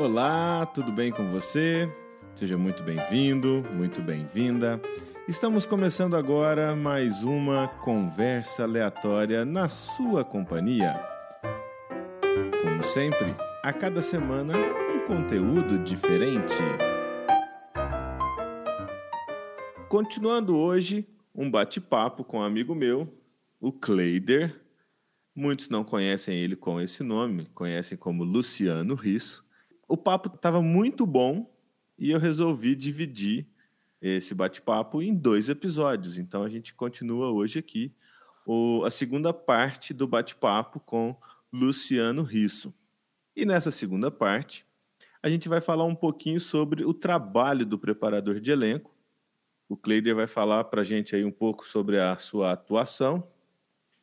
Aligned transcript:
Olá, 0.00 0.64
tudo 0.64 0.90
bem 0.90 1.12
com 1.12 1.30
você? 1.30 1.86
Seja 2.34 2.56
muito 2.56 2.82
bem-vindo, 2.82 3.62
muito 3.74 4.00
bem-vinda. 4.00 4.80
Estamos 5.28 5.66
começando 5.66 6.16
agora 6.16 6.74
mais 6.74 7.22
uma 7.22 7.68
conversa 7.68 8.62
aleatória 8.62 9.44
na 9.44 9.68
sua 9.68 10.24
companhia. 10.24 10.98
Como 12.62 12.82
sempre, 12.82 13.36
a 13.62 13.74
cada 13.74 14.00
semana 14.00 14.54
um 14.56 15.06
conteúdo 15.06 15.78
diferente. 15.80 16.56
Continuando 19.86 20.56
hoje, 20.56 21.06
um 21.34 21.50
bate-papo 21.50 22.24
com 22.24 22.38
um 22.38 22.42
amigo 22.42 22.74
meu, 22.74 23.06
o 23.60 23.70
Kleider. 23.70 24.58
Muitos 25.36 25.68
não 25.68 25.84
conhecem 25.84 26.38
ele 26.38 26.56
com 26.56 26.80
esse 26.80 27.02
nome, 27.02 27.50
conhecem 27.54 27.98
como 27.98 28.24
Luciano 28.24 28.94
Risso. 28.94 29.49
O 29.90 29.96
papo 29.96 30.34
estava 30.34 30.62
muito 30.62 31.04
bom 31.04 31.52
e 31.98 32.10
eu 32.10 32.18
resolvi 32.18 32.74
dividir 32.74 33.46
esse 34.00 34.34
bate-papo 34.34 35.02
em 35.02 35.14
dois 35.14 35.48
episódios. 35.48 36.18
Então 36.18 36.42
a 36.42 36.48
gente 36.48 36.72
continua 36.72 37.30
hoje 37.30 37.58
aqui 37.58 37.92
o, 38.46 38.82
a 38.84 38.90
segunda 38.90 39.32
parte 39.32 39.92
do 39.92 40.06
bate-papo 40.06 40.80
com 40.80 41.14
Luciano 41.52 42.22
Risso. 42.22 42.72
E 43.36 43.44
nessa 43.44 43.70
segunda 43.70 44.10
parte, 44.10 44.64
a 45.22 45.28
gente 45.28 45.48
vai 45.48 45.60
falar 45.60 45.84
um 45.84 45.94
pouquinho 45.94 46.40
sobre 46.40 46.84
o 46.84 46.94
trabalho 46.94 47.66
do 47.66 47.78
preparador 47.78 48.40
de 48.40 48.50
elenco 48.50 48.94
o 49.70 49.76
Kleider 49.76 50.16
vai 50.16 50.26
falar 50.26 50.64
para 50.64 50.80
a 50.80 50.84
gente 50.84 51.14
aí 51.14 51.24
um 51.24 51.30
pouco 51.30 51.64
sobre 51.64 51.96
a 52.00 52.18
sua 52.18 52.50
atuação. 52.50 53.30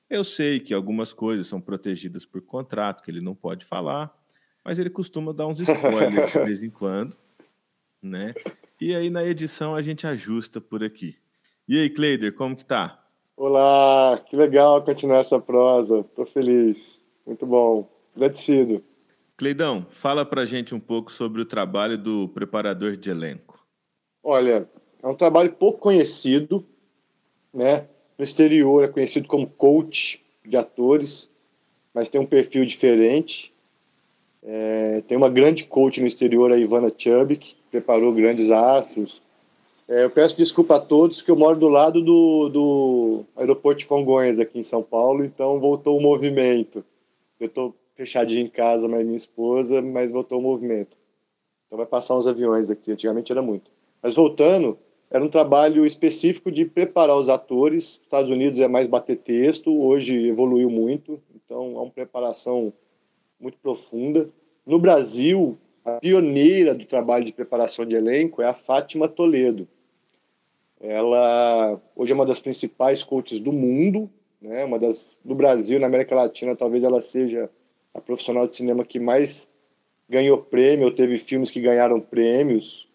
Eu 0.10 0.24
sei 0.24 0.62
que 0.62 0.74
algumas 0.74 1.12
coisas 1.12 1.46
são 1.46 1.60
protegidas 1.60 2.26
por 2.26 2.42
contrato, 2.42 3.04
que 3.04 3.12
ele 3.12 3.20
não 3.20 3.36
pode 3.36 3.66
falar, 3.66 4.17
mas 4.68 4.78
ele 4.78 4.90
costuma 4.90 5.32
dar 5.32 5.48
uns 5.48 5.62
spoilers 5.62 6.34
de 6.34 6.40
vez 6.40 6.62
em 6.62 6.70
quando, 6.70 7.16
né? 8.04 8.34
E 8.82 8.94
aí 8.94 9.10
na 9.10 9.24
edição 9.24 9.74
a 9.74 9.82
gente 9.82 10.06
ajusta 10.06 10.60
por 10.60 10.84
aqui. 10.84 11.16
E 11.66 11.80
aí, 11.80 11.90
Kleider, 11.90 12.36
como 12.36 12.54
que 12.54 12.66
tá? 12.66 13.02
Olá, 13.38 14.22
que 14.30 14.36
legal 14.36 14.84
continuar 14.84 15.20
essa 15.20 15.40
prosa. 15.40 16.04
Tô 16.14 16.26
feliz. 16.26 17.02
Muito 17.26 17.46
bom. 17.46 17.90
Agradecido. 18.14 18.84
Cleidão, 19.38 19.88
fala 19.90 20.26
pra 20.26 20.44
gente 20.44 20.76
um 20.76 20.82
pouco 20.82 21.14
sobre 21.14 21.42
o 21.42 21.46
trabalho 21.46 21.98
do 21.98 22.28
preparador 22.28 22.98
de 22.98 23.10
elenco. 23.10 23.66
Olha, 24.22 24.70
é 25.02 25.08
um 25.08 25.16
trabalho 25.16 25.54
pouco 25.54 25.80
conhecido, 25.80 26.68
né? 27.54 27.88
No 28.18 28.24
exterior 28.26 28.84
é 28.84 28.90
conhecido 28.90 29.30
como 29.30 29.48
coach 29.48 30.22
de 30.46 30.58
atores, 30.58 31.30
mas 31.94 32.10
tem 32.10 32.20
um 32.20 32.26
perfil 32.26 32.66
diferente. 32.66 33.56
É, 34.50 35.04
tem 35.06 35.18
uma 35.18 35.30
grande 35.30 35.66
coach 35.66 36.00
no 36.00 36.08
exterior, 36.08 36.50
a 36.54 36.58
Ivana 36.58 36.90
Chubik, 36.98 37.54
preparou 37.70 38.14
grandes 38.14 38.50
astros. 38.50 39.22
É, 39.90 40.06
eu 40.06 40.10
peço 40.10 40.38
desculpa 40.38 40.78
a 40.78 40.80
todos 40.80 41.22
que 41.22 41.30
eu 41.30 41.36
moro 41.36 41.60
do 41.60 41.68
lado 41.68 42.02
do, 42.02 42.48
do 42.48 43.26
aeroporto 43.36 43.80
de 43.80 43.86
Congonhas, 43.86 44.40
aqui 44.40 44.58
em 44.58 44.64
São 44.64 44.82
Paulo, 44.82 45.26
então 45.26 45.60
voltou 45.60 45.98
o 45.98 46.02
movimento. 46.02 46.82
Eu 47.38 47.48
estou 47.48 47.76
fechadinho 47.94 48.46
em 48.46 48.50
casa, 48.50 48.88
mas 48.88 49.04
minha 49.04 49.18
esposa, 49.18 49.82
mas 49.82 50.14
voltou 50.14 50.40
o 50.40 50.42
movimento. 50.42 50.96
Então 51.66 51.78
vai 51.78 51.86
passar 51.86 52.18
uns 52.18 52.26
aviões 52.26 52.70
aqui, 52.70 52.94
antigamente 52.94 53.34
era 53.34 53.42
muito. 53.42 53.70
Mas 54.02 54.16
voltando, 54.16 54.78
era 55.12 55.22
um 55.22 55.30
trabalho 55.30 55.86
específico 55.86 56.50
de 56.50 56.64
preparar 56.64 57.18
os 57.18 57.28
atores. 57.28 58.00
Estados 58.02 58.32
Unidos 58.32 58.62
é 58.62 58.68
mais 58.70 58.88
bater 58.88 59.18
texto, 59.18 59.78
hoje 59.78 60.30
evoluiu 60.30 60.70
muito, 60.70 61.22
então 61.36 61.74
é 61.76 61.82
uma 61.82 61.92
preparação 61.92 62.72
muito 63.40 63.58
profunda. 63.58 64.30
No 64.68 64.78
Brasil, 64.78 65.58
a 65.86 65.94
pioneira 66.02 66.76
do 66.76 66.84
trabalho 66.84 67.24
de 67.24 67.32
preparação 67.32 67.86
de 67.86 67.96
elenco 67.96 68.42
é 68.42 68.46
a 68.46 68.54
Fátima 68.54 69.08
Toledo. 69.08 69.66
Ela 70.82 71.82
hoje 71.96 72.12
é 72.12 72.16
uma 72.16 72.26
das 72.26 72.42
principais 72.42 73.02
coaches 73.02 73.40
do 73.40 73.54
mundo, 73.54 74.10
né? 74.42 74.66
Uma 74.66 74.78
das 74.78 75.18
do 75.24 75.34
Brasil, 75.34 75.80
na 75.80 75.88
América 75.88 76.14
Latina, 76.14 76.54
talvez 76.54 76.84
ela 76.84 77.02
seja 77.02 77.50
a 77.94 78.02
profissional 78.02 78.46
de 78.46 78.58
cinema 78.58 78.84
que 78.84 79.00
mais 79.00 79.50
ganhou 80.10 80.38
prêmio, 80.38 80.88
ou 80.88 80.92
teve 80.92 81.18
filmes 81.18 81.50
que 81.50 81.62
ganharam 81.62 82.02
prêmios 82.02 82.86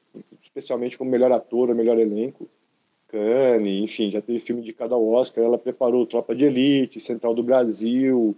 especialmente 0.43 0.99
como 0.99 1.11
melhor 1.11 1.33
ator 1.33 1.75
melhor 1.75 1.99
elenco. 1.99 2.47
Cannes, 3.09 3.83
enfim, 3.83 4.11
já 4.11 4.21
teve 4.21 4.39
filme 4.39 4.61
de 4.61 4.75
cada 4.75 4.97
Oscar. 4.97 5.43
Ela 5.43 5.57
preparou 5.57 6.07
Tropa 6.07 6.35
de 6.35 6.45
Elite, 6.45 7.01
Central 7.01 7.35
do 7.35 7.43
Brasil, 7.43 8.37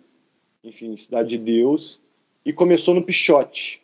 enfim, 0.62 0.96
Cidade 0.96 1.30
de 1.30 1.38
Deus. 1.38 2.00
E 2.44 2.52
começou 2.52 2.94
no 2.94 3.02
Pichote. 3.02 3.82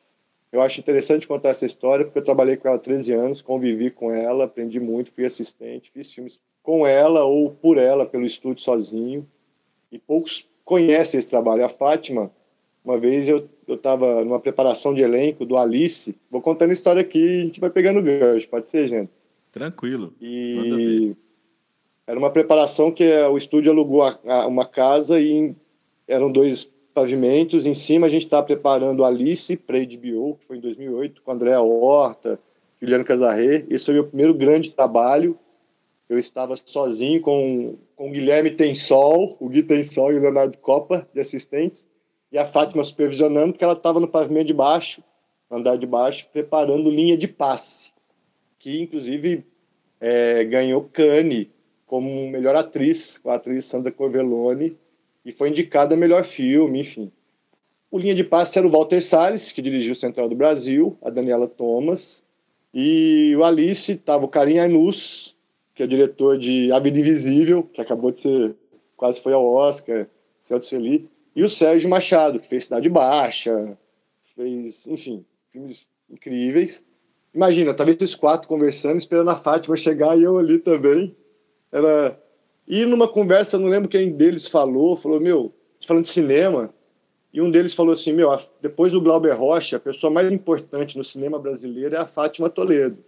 Eu 0.53 0.61
acho 0.61 0.81
interessante 0.81 1.29
contar 1.29 1.51
essa 1.51 1.65
história, 1.65 2.05
porque 2.05 2.19
eu 2.19 2.25
trabalhei 2.25 2.57
com 2.57 2.69
ela 2.69 2.77
há 2.77 2.81
13 2.81 3.13
anos, 3.13 3.41
convivi 3.41 3.91
com 3.91 4.11
ela, 4.11 4.45
aprendi 4.45 4.81
muito, 4.81 5.13
fui 5.13 5.25
assistente, 5.25 5.91
fiz 5.93 6.13
filmes 6.13 6.41
com 6.63 6.87
ela 6.87 7.25
ou 7.25 7.51
por 7.51 7.79
ela, 7.79 8.05
pelo 8.05 8.27
estúdio 8.27 8.63
sozinho. 8.63 9.27
E 9.93 9.99
poucos 9.99 10.49
conhecem 10.65 11.19
esse 11.19 11.29
trabalho. 11.29 11.65
A 11.65 11.69
Fátima, 11.69 12.31
uma 12.85 12.99
vez 12.99 13.29
eu 13.29 13.49
eu 13.71 13.77
estava 13.77 14.25
numa 14.25 14.41
preparação 14.41 14.93
de 14.93 15.01
elenco 15.01 15.47
do 15.47 15.57
Alice. 15.57 16.17
Vou 16.31 16.43
contando 16.43 16.71
a 16.71 16.73
história 16.73 17.01
aqui 17.01 17.19
e 17.19 17.43
a 17.43 17.47
gente 17.47 17.61
vai 17.61 17.71
pegando 17.71 18.03
gancho, 18.03 18.49
pode 18.49 18.69
ser, 18.69 18.87
gente? 18.89 19.11
Tranquilo. 19.53 20.13
E 20.21 21.15
era 22.07 22.19
uma 22.19 22.31
preparação 22.31 22.91
que 22.91 23.09
o 23.25 23.39
estúdio 23.39 23.71
alugou 23.71 24.03
uma 24.49 24.67
casa 24.67 25.21
e 25.21 25.55
eram 26.09 26.31
dois 26.31 26.69
pavimentos. 26.95 27.67
Em 27.67 27.75
cima 27.75 28.07
a 28.07 28.11
gente 28.11 28.25
estava 28.25 28.47
preparando 28.47 29.05
Alice 29.05 29.57
para 29.57 29.79
HBO, 29.79 30.37
que 30.37 30.45
foi 30.45 30.59
em 30.59 30.61
2008, 30.61 31.23
com 31.23 31.33
Andréa 31.33 31.61
Horta, 31.61 32.39
Juliano 32.81 33.05
Casarré. 33.05 33.65
Esse 33.69 33.87
foi 33.87 33.95
o 33.95 33.97
meu 33.99 34.07
primeiro 34.07 34.35
grande 34.35 34.71
trabalho. 34.71 35.39
Eu 36.09 36.19
estava 36.19 36.57
sozinho 36.65 37.21
com, 37.21 37.77
com 37.95 38.09
o 38.09 38.13
Guilherme 38.13 38.51
Tensol, 38.51 39.37
o 39.39 39.49
Gui 39.49 39.63
Tensol 39.63 40.13
e 40.13 40.19
o 40.19 40.21
Leonardo 40.21 40.59
Copa, 40.59 41.09
de 41.15 41.21
assistentes 41.21 41.89
e 42.33 42.39
a 42.39 42.47
Fátima 42.47 42.85
supervisionando, 42.85 43.53
porque 43.53 43.65
ela 43.65 43.73
estava 43.73 43.99
no 43.99 44.09
pavimento 44.09 44.47
de 44.47 44.55
baixo, 44.55 45.03
andar 45.51 45.77
de 45.77 45.87
baixo, 45.87 46.29
preparando 46.33 46.91
linha 46.91 47.17
de 47.17 47.27
passe, 47.27 47.93
que 48.59 48.81
inclusive 48.81 49.45
é, 50.01 50.45
ganhou 50.45 50.89
Cane 50.93 51.51
como 51.87 52.31
melhor 52.31 52.55
atriz, 52.55 53.19
com 53.19 53.31
a 53.31 53.35
atriz 53.35 53.65
Sandra 53.65 53.91
Corvellone, 53.91 54.79
e 55.25 55.33
foi 55.33 55.51
indicada 55.51 55.97
melhor 55.97 56.25
filme, 56.25 56.81
enfim. 56.81 57.11
O 57.91 57.99
linha 57.99 58.15
de 58.15 58.25
passe 58.25 58.59
era 58.59 58.67
o 58.67 58.71
Walter 58.71 59.03
Salles, 59.03 59.53
que 59.53 59.61
dirigiu 59.61 59.95
Central 59.95 60.29
do 60.29 60.35
Brasil, 60.35 60.97
a 61.03 61.11
Daniela 61.11 61.49
Thomas, 61.49 62.25
e 62.73 63.35
o 63.37 63.43
Alice 63.43 63.93
estava 63.93 64.25
o 64.25 64.29
Karim 64.29 64.59
Ainus, 64.59 65.37
que 65.75 65.83
é 65.83 65.87
diretor 65.87 66.39
de 66.39 66.71
A 66.73 66.79
Vida 66.79 67.01
Invisível, 67.01 67.65
que 67.65 67.81
acabou 67.81 68.13
de 68.13 68.21
ser, 68.21 68.55
quase 68.97 69.21
foi 69.21 69.33
ao 69.33 69.45
Oscar, 69.45 70.07
Celso 70.41 70.71
Felipe, 70.71 71.11
e 71.35 71.43
o 71.43 71.49
Sérgio 71.49 71.91
Machado, 71.91 72.39
que 72.39 72.47
fez 72.47 72.65
Cidade 72.65 72.89
Baixa, 72.89 73.77
fez, 74.37 74.87
enfim, 74.87 75.25
filmes 75.51 75.89
incríveis. 76.09 76.85
Imagina, 77.35 77.75
talvez 77.75 77.97
esses 78.01 78.15
quatro 78.15 78.49
conversando, 78.49 78.99
esperando 78.99 79.31
a 79.31 79.37
Fátima 79.37 79.77
chegar 79.77 80.19
e 80.19 80.23
eu 80.23 80.39
ali 80.39 80.59
também. 80.59 81.15
Era. 81.71 82.21
E 82.71 82.87
numa 82.87 83.09
conversa, 83.09 83.59
não 83.59 83.67
lembro 83.67 83.89
quem 83.89 84.13
deles 84.13 84.47
falou, 84.47 84.97
falou, 84.97 85.19
meu, 85.19 85.53
falando 85.85 86.05
de 86.05 86.11
cinema, 86.11 86.73
e 87.33 87.41
um 87.43 87.51
deles 87.51 87.75
falou 87.75 87.93
assim, 87.93 88.13
meu, 88.13 88.31
depois 88.63 88.93
do 88.93 89.01
Glauber 89.01 89.33
Rocha, 89.33 89.77
a 89.77 89.81
pessoa 89.81 90.09
mais 90.09 90.33
importante 90.33 90.97
no 90.97 91.03
cinema 91.03 91.37
brasileiro 91.37 91.97
é 91.97 91.99
a 91.99 92.07
Fátima 92.07 92.49
Toledo. 92.49 93.05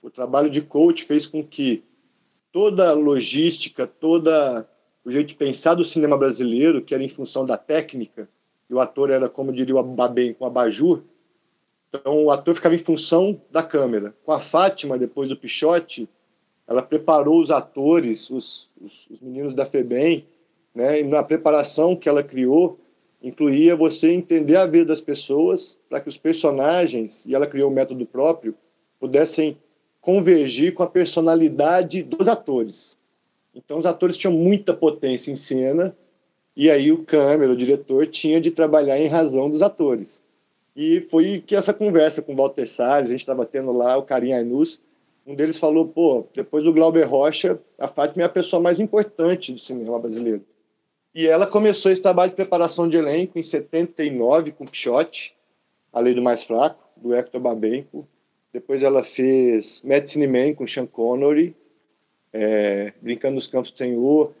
O 0.00 0.08
trabalho 0.08 0.48
de 0.48 0.62
coach 0.62 1.04
fez 1.04 1.26
com 1.26 1.46
que 1.46 1.84
toda 2.50 2.88
a 2.88 2.94
logística, 2.94 3.86
toda 3.86 4.66
o 5.04 5.12
jeito 5.12 5.28
de 5.28 5.34
pensar 5.34 5.74
do 5.74 5.84
cinema 5.84 6.16
brasileiro, 6.16 6.80
que 6.80 6.94
era 6.94 7.04
em 7.04 7.10
função 7.10 7.44
da 7.44 7.58
técnica, 7.58 8.26
e 8.70 8.72
o 8.72 8.80
ator 8.80 9.10
era, 9.10 9.28
como 9.28 9.52
diria 9.52 9.76
o 9.76 9.82
Babem, 9.82 10.32
com 10.32 10.46
abajur, 10.46 11.02
então 11.90 12.24
o 12.24 12.30
ator 12.30 12.54
ficava 12.54 12.74
em 12.74 12.78
função 12.78 13.38
da 13.50 13.62
câmera. 13.62 14.14
Com 14.24 14.32
a 14.32 14.40
Fátima, 14.40 14.96
depois 14.96 15.28
do 15.28 15.36
Pichote, 15.36 16.08
ela 16.72 16.82
preparou 16.82 17.40
os 17.40 17.50
atores, 17.50 18.30
os, 18.30 18.70
os, 18.80 19.06
os 19.10 19.20
meninos 19.20 19.54
da 19.54 19.64
FEBEM, 19.66 20.26
né, 20.74 21.00
e 21.00 21.04
na 21.04 21.22
preparação 21.22 21.94
que 21.94 22.08
ela 22.08 22.22
criou, 22.22 22.78
incluía 23.22 23.76
você 23.76 24.10
entender 24.10 24.56
a 24.56 24.66
vida 24.66 24.86
das 24.86 25.00
pessoas 25.00 25.78
para 25.88 26.00
que 26.00 26.08
os 26.08 26.16
personagens, 26.16 27.24
e 27.26 27.34
ela 27.34 27.46
criou 27.46 27.70
um 27.70 27.74
método 27.74 28.04
próprio, 28.06 28.54
pudessem 28.98 29.56
convergir 30.00 30.74
com 30.74 30.82
a 30.82 30.88
personalidade 30.88 32.02
dos 32.02 32.26
atores. 32.26 32.98
Então 33.54 33.78
os 33.78 33.86
atores 33.86 34.16
tinham 34.16 34.32
muita 34.32 34.74
potência 34.74 35.30
em 35.30 35.36
cena 35.36 35.94
e 36.56 36.70
aí 36.70 36.90
o 36.90 37.04
câmera, 37.04 37.52
o 37.52 37.56
diretor, 37.56 38.06
tinha 38.06 38.40
de 38.40 38.50
trabalhar 38.50 38.98
em 38.98 39.06
razão 39.06 39.48
dos 39.48 39.62
atores. 39.62 40.22
E 40.74 41.02
foi 41.02 41.42
que 41.46 41.54
essa 41.54 41.72
conversa 41.72 42.22
com 42.22 42.32
o 42.32 42.36
Walter 42.36 42.66
Salles, 42.66 43.10
a 43.10 43.12
gente 43.12 43.20
estava 43.20 43.44
tendo 43.44 43.72
lá 43.72 43.96
o 43.96 44.02
Karim 44.02 44.32
Ainus, 44.32 44.80
um 45.26 45.34
deles 45.34 45.58
falou, 45.58 45.86
pô, 45.86 46.26
depois 46.34 46.64
do 46.64 46.72
Glauber 46.72 47.04
Rocha, 47.04 47.60
a 47.78 47.88
Fátima 47.88 48.22
é 48.22 48.26
a 48.26 48.30
pessoa 48.30 48.60
mais 48.60 48.80
importante 48.80 49.52
do 49.52 49.58
cinema 49.58 49.98
brasileiro. 49.98 50.44
E 51.14 51.26
ela 51.26 51.46
começou 51.46 51.92
esse 51.92 52.02
trabalho 52.02 52.30
de 52.30 52.36
preparação 52.36 52.88
de 52.88 52.96
elenco 52.96 53.38
em 53.38 53.42
79 53.42 54.52
com 54.52 54.64
Pichote, 54.64 55.36
A 55.92 56.00
Lei 56.00 56.14
do 56.14 56.22
Mais 56.22 56.42
Fraco, 56.42 56.82
do 56.96 57.14
Hector 57.14 57.40
Babenco. 57.40 58.08
Depois 58.52 58.82
ela 58.82 59.02
fez 59.02 59.82
Medicine 59.82 60.26
Man 60.26 60.54
com 60.54 60.66
Sean 60.66 60.86
Connery, 60.86 61.54
é, 62.32 62.92
Brincando 63.00 63.34
nos 63.34 63.46
Campos 63.46 63.70
do 63.70 63.78
Senhor, 63.78 64.32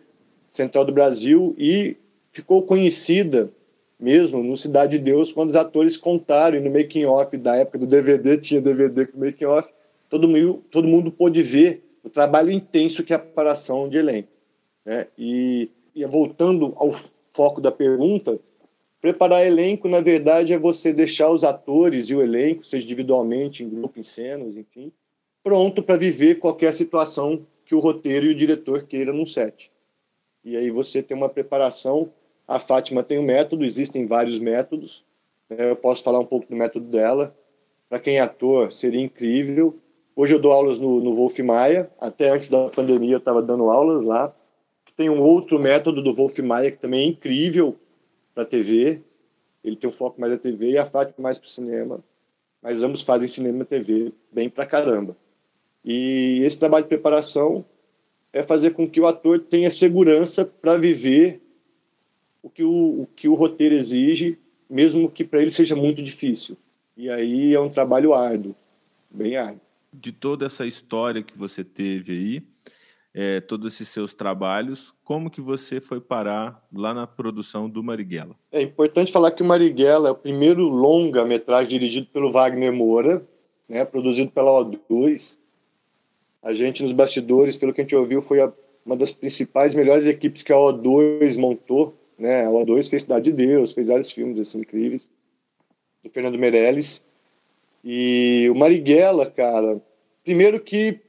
Central 0.48 0.84
do 0.84 0.92
Brasil 0.92 1.54
e 1.58 1.96
ficou 2.30 2.62
conhecida 2.62 3.50
mesmo 4.00 4.42
no 4.42 4.56
Cidade 4.56 4.98
de 4.98 5.04
Deus 5.04 5.30
quando 5.30 5.50
os 5.50 5.56
atores 5.56 5.96
contaram 5.96 6.60
no 6.60 6.70
making 6.70 7.04
off 7.04 7.36
da 7.36 7.56
época 7.56 7.78
do 7.78 7.86
DVD 7.86 8.36
tinha 8.36 8.60
DVD 8.60 9.06
com 9.06 9.18
making 9.18 9.44
off 9.44 9.72
todo 10.12 10.28
mundo 10.28 10.62
todo 10.70 10.86
mundo 10.86 11.10
pôde 11.10 11.42
ver 11.42 11.82
o 12.04 12.10
trabalho 12.10 12.52
intenso 12.52 13.02
que 13.02 13.12
é 13.12 13.16
a 13.16 13.18
preparação 13.18 13.88
de 13.88 13.96
elenco 13.96 14.28
né? 14.84 15.06
e, 15.16 15.70
e 15.94 16.04
voltando 16.06 16.74
ao 16.76 16.90
foco 17.34 17.60
da 17.60 17.72
pergunta 17.72 18.38
preparar 19.00 19.46
elenco 19.46 19.88
na 19.88 20.00
verdade 20.00 20.52
é 20.52 20.58
você 20.58 20.92
deixar 20.92 21.30
os 21.30 21.42
atores 21.42 22.10
e 22.10 22.14
o 22.14 22.20
elenco 22.20 22.64
seja 22.64 22.84
individualmente 22.84 23.64
em 23.64 23.68
grupo 23.68 23.98
em 23.98 24.02
cenas 24.04 24.54
enfim 24.56 24.92
pronto 25.42 25.82
para 25.82 25.96
viver 25.96 26.38
qualquer 26.38 26.72
situação 26.74 27.46
que 27.64 27.74
o 27.74 27.80
roteiro 27.80 28.26
e 28.26 28.30
o 28.30 28.34
diretor 28.34 28.84
queira 28.84 29.12
num 29.12 29.24
set 29.24 29.72
e 30.44 30.56
aí 30.56 30.70
você 30.70 31.02
tem 31.02 31.16
uma 31.16 31.28
preparação. 31.28 32.10
A 32.46 32.58
Fátima 32.58 33.02
tem 33.02 33.18
um 33.18 33.22
método, 33.22 33.64
existem 33.64 34.06
vários 34.06 34.38
métodos. 34.38 35.04
Né? 35.48 35.70
Eu 35.70 35.76
posso 35.76 36.02
falar 36.02 36.18
um 36.18 36.26
pouco 36.26 36.48
do 36.48 36.56
método 36.56 36.86
dela. 36.86 37.36
Para 37.88 38.00
quem 38.00 38.16
é 38.16 38.20
ator, 38.20 38.72
seria 38.72 39.00
incrível. 39.00 39.78
Hoje 40.14 40.34
eu 40.34 40.38
dou 40.38 40.52
aulas 40.52 40.78
no, 40.78 41.00
no 41.00 41.14
Wolf 41.14 41.38
Maia. 41.38 41.90
Até 41.98 42.30
antes 42.30 42.48
da 42.48 42.68
pandemia 42.68 43.14
eu 43.14 43.18
estava 43.18 43.42
dando 43.42 43.70
aulas 43.70 44.02
lá. 44.02 44.34
Tem 44.94 45.08
um 45.08 45.22
outro 45.22 45.58
método 45.58 46.02
do 46.02 46.14
Wolf 46.14 46.38
Maia 46.40 46.70
que 46.70 46.76
também 46.76 47.00
é 47.00 47.06
incrível 47.06 47.76
para 48.34 48.44
TV. 48.44 49.00
Ele 49.64 49.74
tem 49.74 49.88
um 49.88 49.92
foco 49.92 50.20
mais 50.20 50.32
na 50.32 50.38
TV 50.38 50.72
e 50.72 50.78
a 50.78 50.84
Fátima 50.84 51.16
mais 51.18 51.38
para 51.38 51.46
o 51.46 51.50
cinema. 51.50 52.04
Mas 52.60 52.82
ambos 52.82 53.00
fazem 53.00 53.26
cinema 53.26 53.62
e 53.62 53.64
TV 53.64 54.12
bem 54.30 54.50
para 54.50 54.66
caramba. 54.66 55.16
E 55.82 56.42
esse 56.44 56.58
trabalho 56.58 56.84
de 56.84 56.90
preparação 56.90 57.64
é 58.32 58.42
fazer 58.42 58.72
com 58.72 58.88
que 58.88 59.00
o 59.00 59.06
ator 59.06 59.40
tenha 59.40 59.70
segurança 59.70 60.44
para 60.44 60.76
viver 60.76 61.40
o 62.42 62.50
que 62.50 62.62
o, 62.62 63.02
o 63.02 63.08
que 63.16 63.28
o 63.28 63.34
roteiro 63.34 63.74
exige, 63.74 64.38
mesmo 64.68 65.10
que 65.10 65.24
para 65.24 65.40
ele 65.40 65.50
seja 65.50 65.74
muito 65.74 66.02
difícil. 66.02 66.56
E 66.96 67.08
aí 67.08 67.54
é 67.54 67.60
um 67.60 67.70
trabalho 67.70 68.12
árduo, 68.12 68.54
bem 69.10 69.36
árduo. 69.36 69.71
De 69.92 70.12
toda 70.12 70.46
essa 70.46 70.66
história 70.66 71.22
que 71.22 71.36
você 71.36 71.62
teve 71.62 72.12
aí, 72.12 72.42
é, 73.14 73.40
todos 73.40 73.74
esses 73.74 73.88
seus 73.88 74.14
trabalhos, 74.14 74.94
como 75.04 75.30
que 75.30 75.40
você 75.40 75.80
foi 75.80 76.00
parar 76.00 76.66
lá 76.72 76.94
na 76.94 77.06
produção 77.06 77.68
do 77.68 77.82
Marighella? 77.82 78.34
É 78.50 78.62
importante 78.62 79.12
falar 79.12 79.32
que 79.32 79.42
o 79.42 79.46
Marighella 79.46 80.08
é 80.08 80.12
o 80.12 80.16
primeiro 80.16 80.66
longa-metragem 80.68 81.68
dirigido 81.68 82.06
pelo 82.06 82.32
Wagner 82.32 82.72
Moura, 82.72 83.26
né, 83.68 83.84
produzido 83.84 84.30
pela 84.30 84.50
O2, 84.50 85.36
a 86.42 86.52
gente, 86.54 86.82
nos 86.82 86.92
bastidores, 86.92 87.56
pelo 87.56 87.72
que 87.72 87.80
a 87.80 87.84
gente 87.84 87.94
ouviu, 87.94 88.20
foi 88.20 88.40
a, 88.40 88.52
uma 88.84 88.96
das 88.96 89.12
principais, 89.12 89.76
melhores 89.76 90.06
equipes 90.06 90.42
que 90.42 90.52
a 90.52 90.56
O2 90.56 91.38
montou. 91.38 91.96
Né? 92.18 92.44
A 92.44 92.48
O2 92.48 92.90
fez 92.90 93.02
Cidade 93.02 93.30
de 93.30 93.32
Deus, 93.32 93.72
fez 93.72 93.86
vários 93.86 94.10
filmes 94.10 94.40
assim, 94.40 94.58
incríveis, 94.58 95.08
do 96.02 96.10
Fernando 96.10 96.38
Meirelles. 96.38 97.04
E 97.84 98.48
o 98.50 98.54
Marighella, 98.54 99.30
cara, 99.30 99.82
primeiro 100.22 100.60
que 100.60 101.00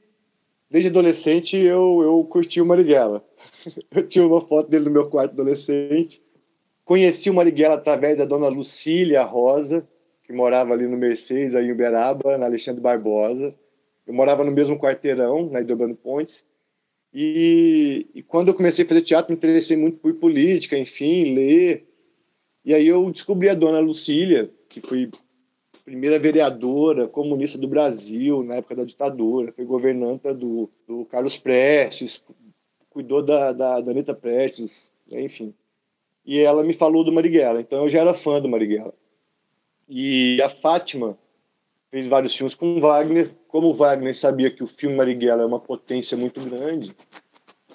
desde 0.68 0.88
adolescente 0.88 1.56
eu, 1.56 2.02
eu 2.02 2.24
curti 2.24 2.60
o 2.60 2.66
Marighella. 2.66 3.24
eu 3.94 4.06
tinha 4.06 4.26
uma 4.26 4.40
foto 4.40 4.68
dele 4.68 4.86
no 4.86 4.90
meu 4.90 5.08
quarto 5.08 5.32
adolescente. 5.32 6.20
Conheci 6.84 7.30
o 7.30 7.34
Marighella 7.34 7.76
através 7.76 8.18
da 8.18 8.24
dona 8.24 8.48
Lucília 8.48 9.22
Rosa, 9.22 9.88
que 10.24 10.32
morava 10.32 10.72
ali 10.72 10.88
no 10.88 10.96
Mercedes, 10.96 11.54
aí 11.54 11.66
em 11.66 11.72
Uberaba, 11.72 12.36
na 12.36 12.46
Alexandre 12.46 12.80
Barbosa. 12.80 13.54
Eu 14.06 14.12
morava 14.12 14.44
no 14.44 14.50
mesmo 14.50 14.78
quarteirão, 14.78 15.48
na 15.48 15.60
Idobano 15.60 15.94
Pontes. 15.94 16.44
E, 17.12 18.08
e, 18.12 18.22
quando 18.22 18.48
eu 18.48 18.54
comecei 18.54 18.84
a 18.84 18.88
fazer 18.88 19.02
teatro, 19.02 19.30
me 19.30 19.36
interessei 19.36 19.76
muito 19.76 19.98
por 19.98 20.14
política, 20.14 20.76
enfim, 20.76 21.34
ler. 21.34 21.86
E 22.64 22.74
aí 22.74 22.88
eu 22.88 23.08
descobri 23.10 23.48
a 23.48 23.54
dona 23.54 23.78
Lucília, 23.78 24.50
que 24.68 24.80
foi 24.80 25.04
a 25.04 25.23
primeira 25.84 26.18
vereadora 26.18 27.06
comunista 27.06 27.58
do 27.58 27.68
Brasil 27.68 28.42
na 28.42 28.56
época 28.56 28.76
da 28.76 28.84
ditadura, 28.84 29.52
foi 29.52 29.64
governanta 29.64 30.34
do, 30.34 30.70
do 30.88 31.04
Carlos 31.04 31.36
Prestes, 31.36 32.22
cuidou 32.88 33.22
da, 33.22 33.52
da, 33.52 33.80
da 33.80 33.90
Anitta 33.90 34.14
Prestes, 34.14 34.92
enfim. 35.10 35.54
E 36.24 36.38
ela 36.38 36.64
me 36.64 36.72
falou 36.72 37.04
do 37.04 37.12
Marighella, 37.12 37.60
então 37.60 37.84
eu 37.84 37.90
já 37.90 38.00
era 38.00 38.14
fã 38.14 38.40
do 38.40 38.48
Marighella. 38.48 38.94
E 39.88 40.40
a 40.40 40.48
Fátima, 40.48 41.18
fez 41.94 42.08
vários 42.08 42.34
filmes 42.34 42.56
com 42.56 42.80
Wagner. 42.80 43.30
Como 43.46 43.72
Wagner 43.72 44.16
sabia 44.16 44.50
que 44.50 44.64
o 44.64 44.66
filme 44.66 44.96
Marighella 44.96 45.42
é 45.42 45.46
uma 45.46 45.60
potência 45.60 46.16
muito 46.16 46.40
grande, 46.40 46.92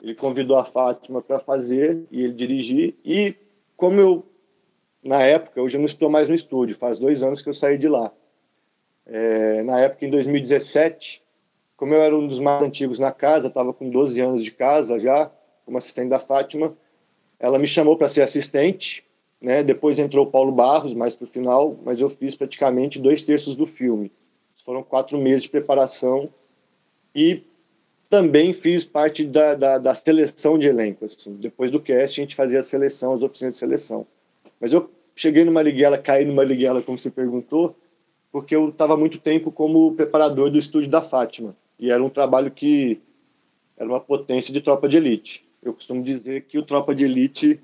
ele 0.02 0.14
convidou 0.14 0.58
a 0.58 0.66
Fátima 0.66 1.22
para 1.22 1.40
fazer 1.40 2.06
e 2.12 2.24
ele 2.24 2.34
dirigir. 2.34 2.96
E 3.06 3.36
como 3.78 4.00
eu, 4.00 4.26
na 5.04 5.22
época, 5.24 5.62
hoje 5.62 5.78
eu 5.78 5.80
não 5.80 5.86
estou 5.86 6.10
mais 6.10 6.28
no 6.28 6.36
estúdio, 6.36 6.76
faz 6.76 7.00
dois 7.00 7.24
anos 7.24 7.42
que 7.42 7.50
eu 7.50 7.54
saí 7.54 7.78
de 7.78 7.88
lá. 7.88 8.12
É, 9.06 9.64
na 9.64 9.80
época, 9.80 10.06
em 10.06 10.10
2017, 10.10 11.24
como 11.76 11.94
eu 11.94 12.02
era 12.02 12.16
um 12.16 12.28
dos 12.28 12.40
mais 12.40 12.62
antigos 12.62 13.00
na 13.00 13.12
casa, 13.12 13.48
estava 13.48 13.74
com 13.74 13.90
12 13.90 14.20
anos 14.20 14.44
de 14.44 14.52
casa 14.52 15.00
já, 15.00 15.32
como 15.66 15.78
assistente 15.78 16.10
da 16.10 16.20
Fátima, 16.20 16.76
ela 17.40 17.58
me 17.58 17.68
chamou 17.68 17.98
para 17.98 18.10
ser 18.10 18.22
assistente 18.22 19.08
né? 19.42 19.64
Depois 19.64 19.98
entrou 20.00 20.26
o 20.26 20.32
Paulo 20.32 20.52
Barros, 20.52 20.94
mais 20.94 21.16
para 21.16 21.24
o 21.24 21.28
final, 21.28 21.78
mas 21.84 22.00
eu 22.00 22.10
fiz 22.10 22.36
praticamente 22.36 23.00
dois 23.00 23.22
terços 23.22 23.56
do 23.56 23.66
filme. 23.66 24.12
Foram 24.66 24.84
quatro 24.84 25.18
meses 25.18 25.44
de 25.44 25.50
preparação 25.50 26.30
e 27.16 27.44
também 28.10 28.54
fiz 28.54 28.84
parte 28.84 29.24
da, 29.26 29.56
da, 29.56 29.78
da 29.78 29.96
seleção 29.96 30.58
de 30.58 30.68
elenco. 30.68 31.06
Assim. 31.06 31.36
Depois 31.36 31.72
do 31.72 31.80
cast, 31.80 32.20
a 32.20 32.24
gente 32.24 32.36
fazia 32.36 32.60
a 32.60 32.64
seleção, 32.64 33.14
as 33.14 33.22
oficinas 33.22 33.54
de 33.54 33.60
seleção. 33.60 34.06
Mas 34.60 34.74
eu 34.74 34.90
cheguei 35.16 35.44
no 35.44 35.52
Marighella, 35.52 35.98
caí 35.98 36.26
no 36.26 36.34
Marighella, 36.34 36.82
como 36.82 36.98
você 36.98 37.10
perguntou, 37.10 37.76
porque 38.32 38.56
eu 38.56 38.70
estava 38.70 38.96
muito 38.96 39.18
tempo 39.20 39.52
como 39.52 39.94
preparador 39.94 40.50
do 40.50 40.60
estúdio 40.60 40.90
da 40.90 41.02
Fátima. 41.02 41.56
E 41.80 41.92
era 41.92 42.04
um 42.04 42.10
trabalho 42.10 42.52
que 42.52 43.02
era 43.78 43.88
uma 43.88 44.00
potência 44.00 44.54
de 44.54 44.62
tropa 44.62 44.88
de 44.88 44.98
elite. 44.98 45.50
Eu 45.62 45.74
costumo 45.74 46.04
dizer 46.04 46.42
que 46.42 46.58
o 46.58 46.64
Tropa 46.64 46.96
de 46.96 47.04
Elite 47.04 47.60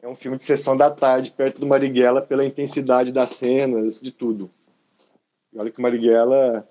é 0.00 0.08
um 0.08 0.16
filme 0.16 0.36
de 0.38 0.44
sessão 0.44 0.76
da 0.76 0.90
tarde, 0.90 1.30
perto 1.30 1.60
do 1.60 1.66
Marighella, 1.66 2.22
pela 2.22 2.44
intensidade 2.44 3.12
das 3.12 3.30
cenas, 3.30 4.00
de 4.00 4.10
tudo. 4.10 4.50
E 5.52 5.58
olha 5.58 5.70
que 5.70 5.78
o 5.78 5.82
Marighella 5.82 6.66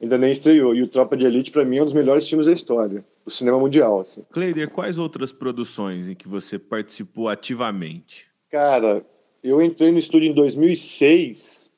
ainda 0.00 0.18
nem 0.18 0.32
estreou. 0.32 0.74
E 0.74 0.82
o 0.82 0.88
Tropa 0.88 1.16
de 1.16 1.24
Elite, 1.24 1.50
para 1.50 1.64
mim, 1.64 1.78
é 1.78 1.82
um 1.82 1.84
dos 1.84 1.94
melhores 1.94 2.28
filmes 2.28 2.46
da 2.46 2.52
história, 2.52 3.04
do 3.24 3.30
cinema 3.30 3.58
mundial. 3.58 4.00
Assim. 4.00 4.22
Cleider, 4.30 4.70
quais 4.70 4.98
outras 4.98 5.32
produções 5.32 6.08
em 6.08 6.14
que 6.14 6.28
você 6.28 6.58
participou 6.58 7.28
ativamente? 7.28 8.28
Cara, 8.54 9.04
eu 9.42 9.60
entrei 9.60 9.90
no 9.90 9.98
estúdio 9.98 10.30
em 10.30 10.32
2006. 10.32 11.72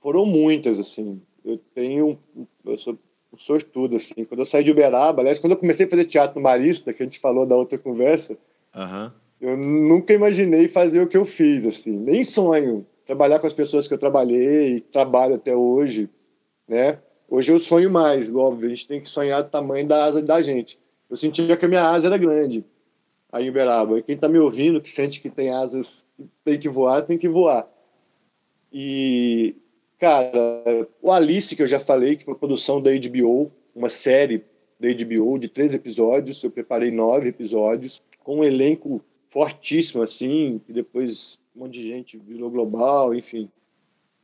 Foram 0.00 0.24
muitas, 0.24 0.78
assim. 0.78 1.20
Eu 1.44 1.58
tenho. 1.74 2.16
Eu 2.64 2.78
sou 2.78 2.96
um 3.32 3.36
sortudo, 3.36 3.96
assim. 3.96 4.24
Quando 4.24 4.38
eu 4.38 4.44
saí 4.44 4.62
de 4.62 4.70
Uberaba, 4.70 5.22
aliás, 5.22 5.40
quando 5.40 5.54
eu 5.54 5.56
comecei 5.56 5.86
a 5.86 5.90
fazer 5.90 6.04
teatro 6.04 6.36
no 6.36 6.42
Marista, 6.44 6.92
que 6.92 7.02
a 7.02 7.06
gente 7.06 7.18
falou 7.18 7.44
da 7.44 7.56
outra 7.56 7.76
conversa, 7.78 8.38
uhum 8.72 9.10
eu 9.40 9.56
nunca 9.56 10.12
imaginei 10.12 10.68
fazer 10.68 11.02
o 11.02 11.08
que 11.08 11.16
eu 11.16 11.24
fiz, 11.24 11.66
assim, 11.66 11.90
nem 11.90 12.22
sonho 12.22 12.86
trabalhar 13.04 13.40
com 13.40 13.46
as 13.48 13.52
pessoas 13.52 13.88
que 13.88 13.92
eu 13.92 13.98
trabalhei 13.98 14.76
e 14.76 14.80
trabalho 14.80 15.34
até 15.34 15.52
hoje, 15.56 16.08
né? 16.68 17.00
Hoje 17.28 17.50
eu 17.50 17.58
sonho 17.58 17.90
mais, 17.90 18.32
óbvio, 18.32 18.66
a 18.66 18.68
gente 18.68 18.86
tem 18.86 19.00
que 19.00 19.08
sonhar 19.08 19.42
do 19.42 19.50
tamanho 19.50 19.88
da 19.88 20.04
asa 20.04 20.22
da 20.22 20.40
gente. 20.40 20.78
Eu 21.10 21.16
sentia 21.16 21.56
que 21.56 21.64
a 21.64 21.68
minha 21.68 21.82
asa 21.82 22.06
era 22.06 22.16
grande 22.16 22.64
aí 23.32 23.48
Uberaba. 23.48 23.98
E 23.98 24.02
quem 24.02 24.14
está 24.14 24.28
me 24.28 24.38
ouvindo, 24.38 24.80
que 24.80 24.90
sente 24.90 25.20
que 25.20 25.30
tem 25.30 25.50
asas, 25.50 26.06
que 26.16 26.28
tem 26.44 26.58
que 26.58 26.68
voar, 26.68 27.02
tem 27.02 27.16
que 27.16 27.28
voar. 27.28 27.66
E, 28.70 29.56
cara, 29.98 30.86
o 31.00 31.10
Alice, 31.10 31.56
que 31.56 31.62
eu 31.62 31.66
já 31.66 31.80
falei, 31.80 32.16
que 32.16 32.24
foi 32.24 32.34
produção 32.34 32.80
da 32.80 32.90
HBO, 32.90 33.50
uma 33.74 33.88
série 33.88 34.44
da 34.78 34.88
HBO 34.88 35.38
de 35.38 35.48
três 35.48 35.72
episódios, 35.74 36.42
eu 36.42 36.50
preparei 36.50 36.90
nove 36.90 37.28
episódios, 37.28 38.02
com 38.22 38.38
um 38.38 38.44
elenco 38.44 39.02
fortíssimo, 39.30 40.02
assim, 40.02 40.60
e 40.68 40.72
depois 40.72 41.38
um 41.56 41.60
monte 41.60 41.80
de 41.80 41.86
gente 41.86 42.18
virou 42.18 42.50
global, 42.50 43.14
enfim. 43.14 43.48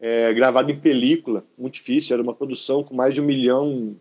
É, 0.00 0.32
gravado 0.32 0.70
em 0.70 0.78
película, 0.78 1.44
muito 1.56 1.74
difícil, 1.74 2.14
era 2.14 2.22
uma 2.22 2.34
produção 2.34 2.84
com 2.84 2.94
mais 2.94 3.14
de 3.14 3.20
um 3.20 3.24
milhão 3.24 3.96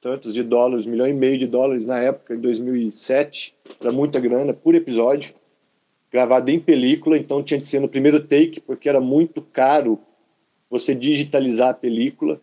tantos 0.00 0.34
de 0.34 0.42
dólares, 0.42 0.86
milhão 0.86 1.06
e 1.06 1.12
meio 1.12 1.38
de 1.38 1.46
dólares 1.46 1.86
na 1.86 1.98
época, 1.98 2.34
em 2.34 2.40
2007, 2.40 3.54
era 3.80 3.92
muita 3.92 4.18
grana 4.20 4.52
por 4.52 4.74
episódio, 4.74 5.34
gravado 6.10 6.50
em 6.50 6.60
película, 6.60 7.18
então 7.18 7.42
tinha 7.42 7.58
de 7.58 7.66
ser 7.66 7.80
no 7.80 7.88
primeiro 7.88 8.20
take, 8.20 8.60
porque 8.60 8.88
era 8.88 9.00
muito 9.00 9.42
caro 9.42 9.98
você 10.70 10.94
digitalizar 10.94 11.70
a 11.70 11.74
película, 11.74 12.40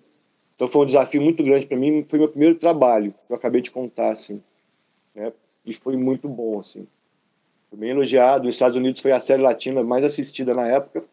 então 0.55 0.67
foi 0.67 0.83
um 0.83 0.85
desafio 0.85 1.21
muito 1.21 1.43
grande 1.43 1.65
para 1.65 1.77
mim, 1.77 2.05
foi 2.07 2.19
meu 2.19 2.29
primeiro 2.29 2.55
trabalho, 2.55 3.13
que 3.25 3.33
eu 3.33 3.35
acabei 3.35 3.61
de 3.61 3.71
contar, 3.71 4.11
assim, 4.11 4.41
né? 5.15 5.33
e 5.65 5.73
foi 5.73 5.95
muito 5.97 6.27
bom, 6.27 6.59
assim. 6.59 6.87
Foi 7.69 7.79
bem 7.79 7.89
elogiado. 7.89 8.45
Nos 8.45 8.55
Estados 8.55 8.77
Unidos 8.77 9.01
foi 9.01 9.11
a 9.11 9.19
série 9.19 9.41
latina 9.41 9.83
mais 9.83 10.03
assistida 10.03 10.53
na 10.53 10.67
época. 10.67 11.03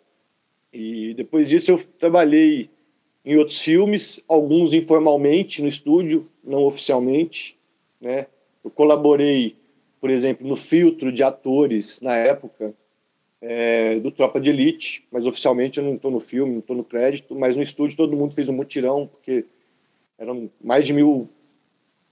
E 0.73 1.15
depois 1.15 1.49
disso 1.49 1.71
eu 1.71 1.83
trabalhei 1.99 2.71
em 3.31 3.37
outros 3.37 3.61
filmes, 3.61 4.21
alguns 4.27 4.73
informalmente 4.73 5.63
no 5.63 5.69
estúdio, 5.69 6.29
não 6.43 6.65
oficialmente, 6.65 7.57
né? 8.01 8.27
Eu 8.65 8.71
colaborei, 8.73 9.57
por 10.01 10.11
exemplo, 10.11 10.47
no 10.47 10.57
filtro 10.57 11.13
de 11.13 11.23
atores 11.23 12.01
na 12.01 12.17
época 12.17 12.75
é, 13.41 14.01
do 14.01 14.11
Tropa 14.11 14.41
de 14.41 14.51
Elite, 14.51 15.07
mas 15.13 15.25
oficialmente 15.27 15.79
eu 15.79 15.85
não 15.85 15.95
estou 15.95 16.11
no 16.11 16.19
filme, 16.19 16.55
não 16.55 16.59
estou 16.59 16.77
no 16.77 16.83
crédito, 16.83 17.37
mas 17.37 17.55
no 17.55 17.63
estúdio 17.63 17.97
todo 17.97 18.17
mundo 18.17 18.35
fez 18.35 18.49
um 18.49 18.53
mutirão, 18.53 19.07
porque 19.07 19.45
eram 20.19 20.51
mais 20.61 20.85
de 20.85 20.93
mil 20.93 21.29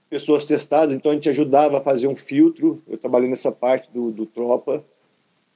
pessoas 0.09 0.45
testadas, 0.45 0.95
então 0.95 1.11
a 1.11 1.15
gente 1.15 1.29
ajudava 1.29 1.79
a 1.79 1.83
fazer 1.83 2.07
um 2.07 2.15
filtro. 2.15 2.81
Eu 2.87 2.97
trabalhei 2.97 3.29
nessa 3.29 3.51
parte 3.51 3.91
do, 3.91 4.09
do 4.09 4.25
Tropa. 4.25 4.85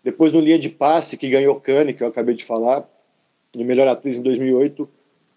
Depois 0.04 0.34
no 0.34 0.42
Linha 0.42 0.60
de 0.60 0.68
Passe, 0.68 1.16
que 1.16 1.30
ganhou 1.30 1.58
Cane, 1.58 1.94
que 1.94 2.04
eu 2.04 2.08
acabei 2.08 2.36
de 2.36 2.44
falar, 2.44 2.86
de 3.54 3.64
melhor 3.64 3.88
atriz 3.88 4.18
em 4.18 4.22
2008, 4.22 4.90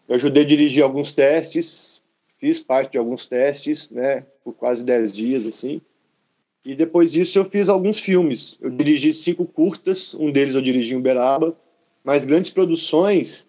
eu 0.08 0.14
ajudei 0.14 0.42
a 0.42 0.46
dirigir 0.46 0.82
alguns 0.82 1.12
testes, 1.12 2.02
fiz 2.38 2.60
parte 2.60 2.92
de 2.92 2.98
alguns 2.98 3.26
testes, 3.26 3.90
né, 3.90 4.24
por 4.44 4.54
quase 4.54 4.84
10 4.84 5.12
dias, 5.12 5.46
assim. 5.46 5.80
E 6.64 6.74
depois 6.74 7.12
disso 7.12 7.38
eu 7.38 7.44
fiz 7.44 7.68
alguns 7.68 8.00
filmes. 8.00 8.58
Eu 8.60 8.70
dirigi 8.70 9.12
cinco 9.12 9.44
curtas, 9.44 10.14
um 10.14 10.30
deles 10.30 10.54
eu 10.54 10.62
dirigi 10.62 10.94
em 10.94 10.96
Uberaba, 10.96 11.56
mas 12.02 12.24
grandes 12.24 12.50
produções 12.50 13.48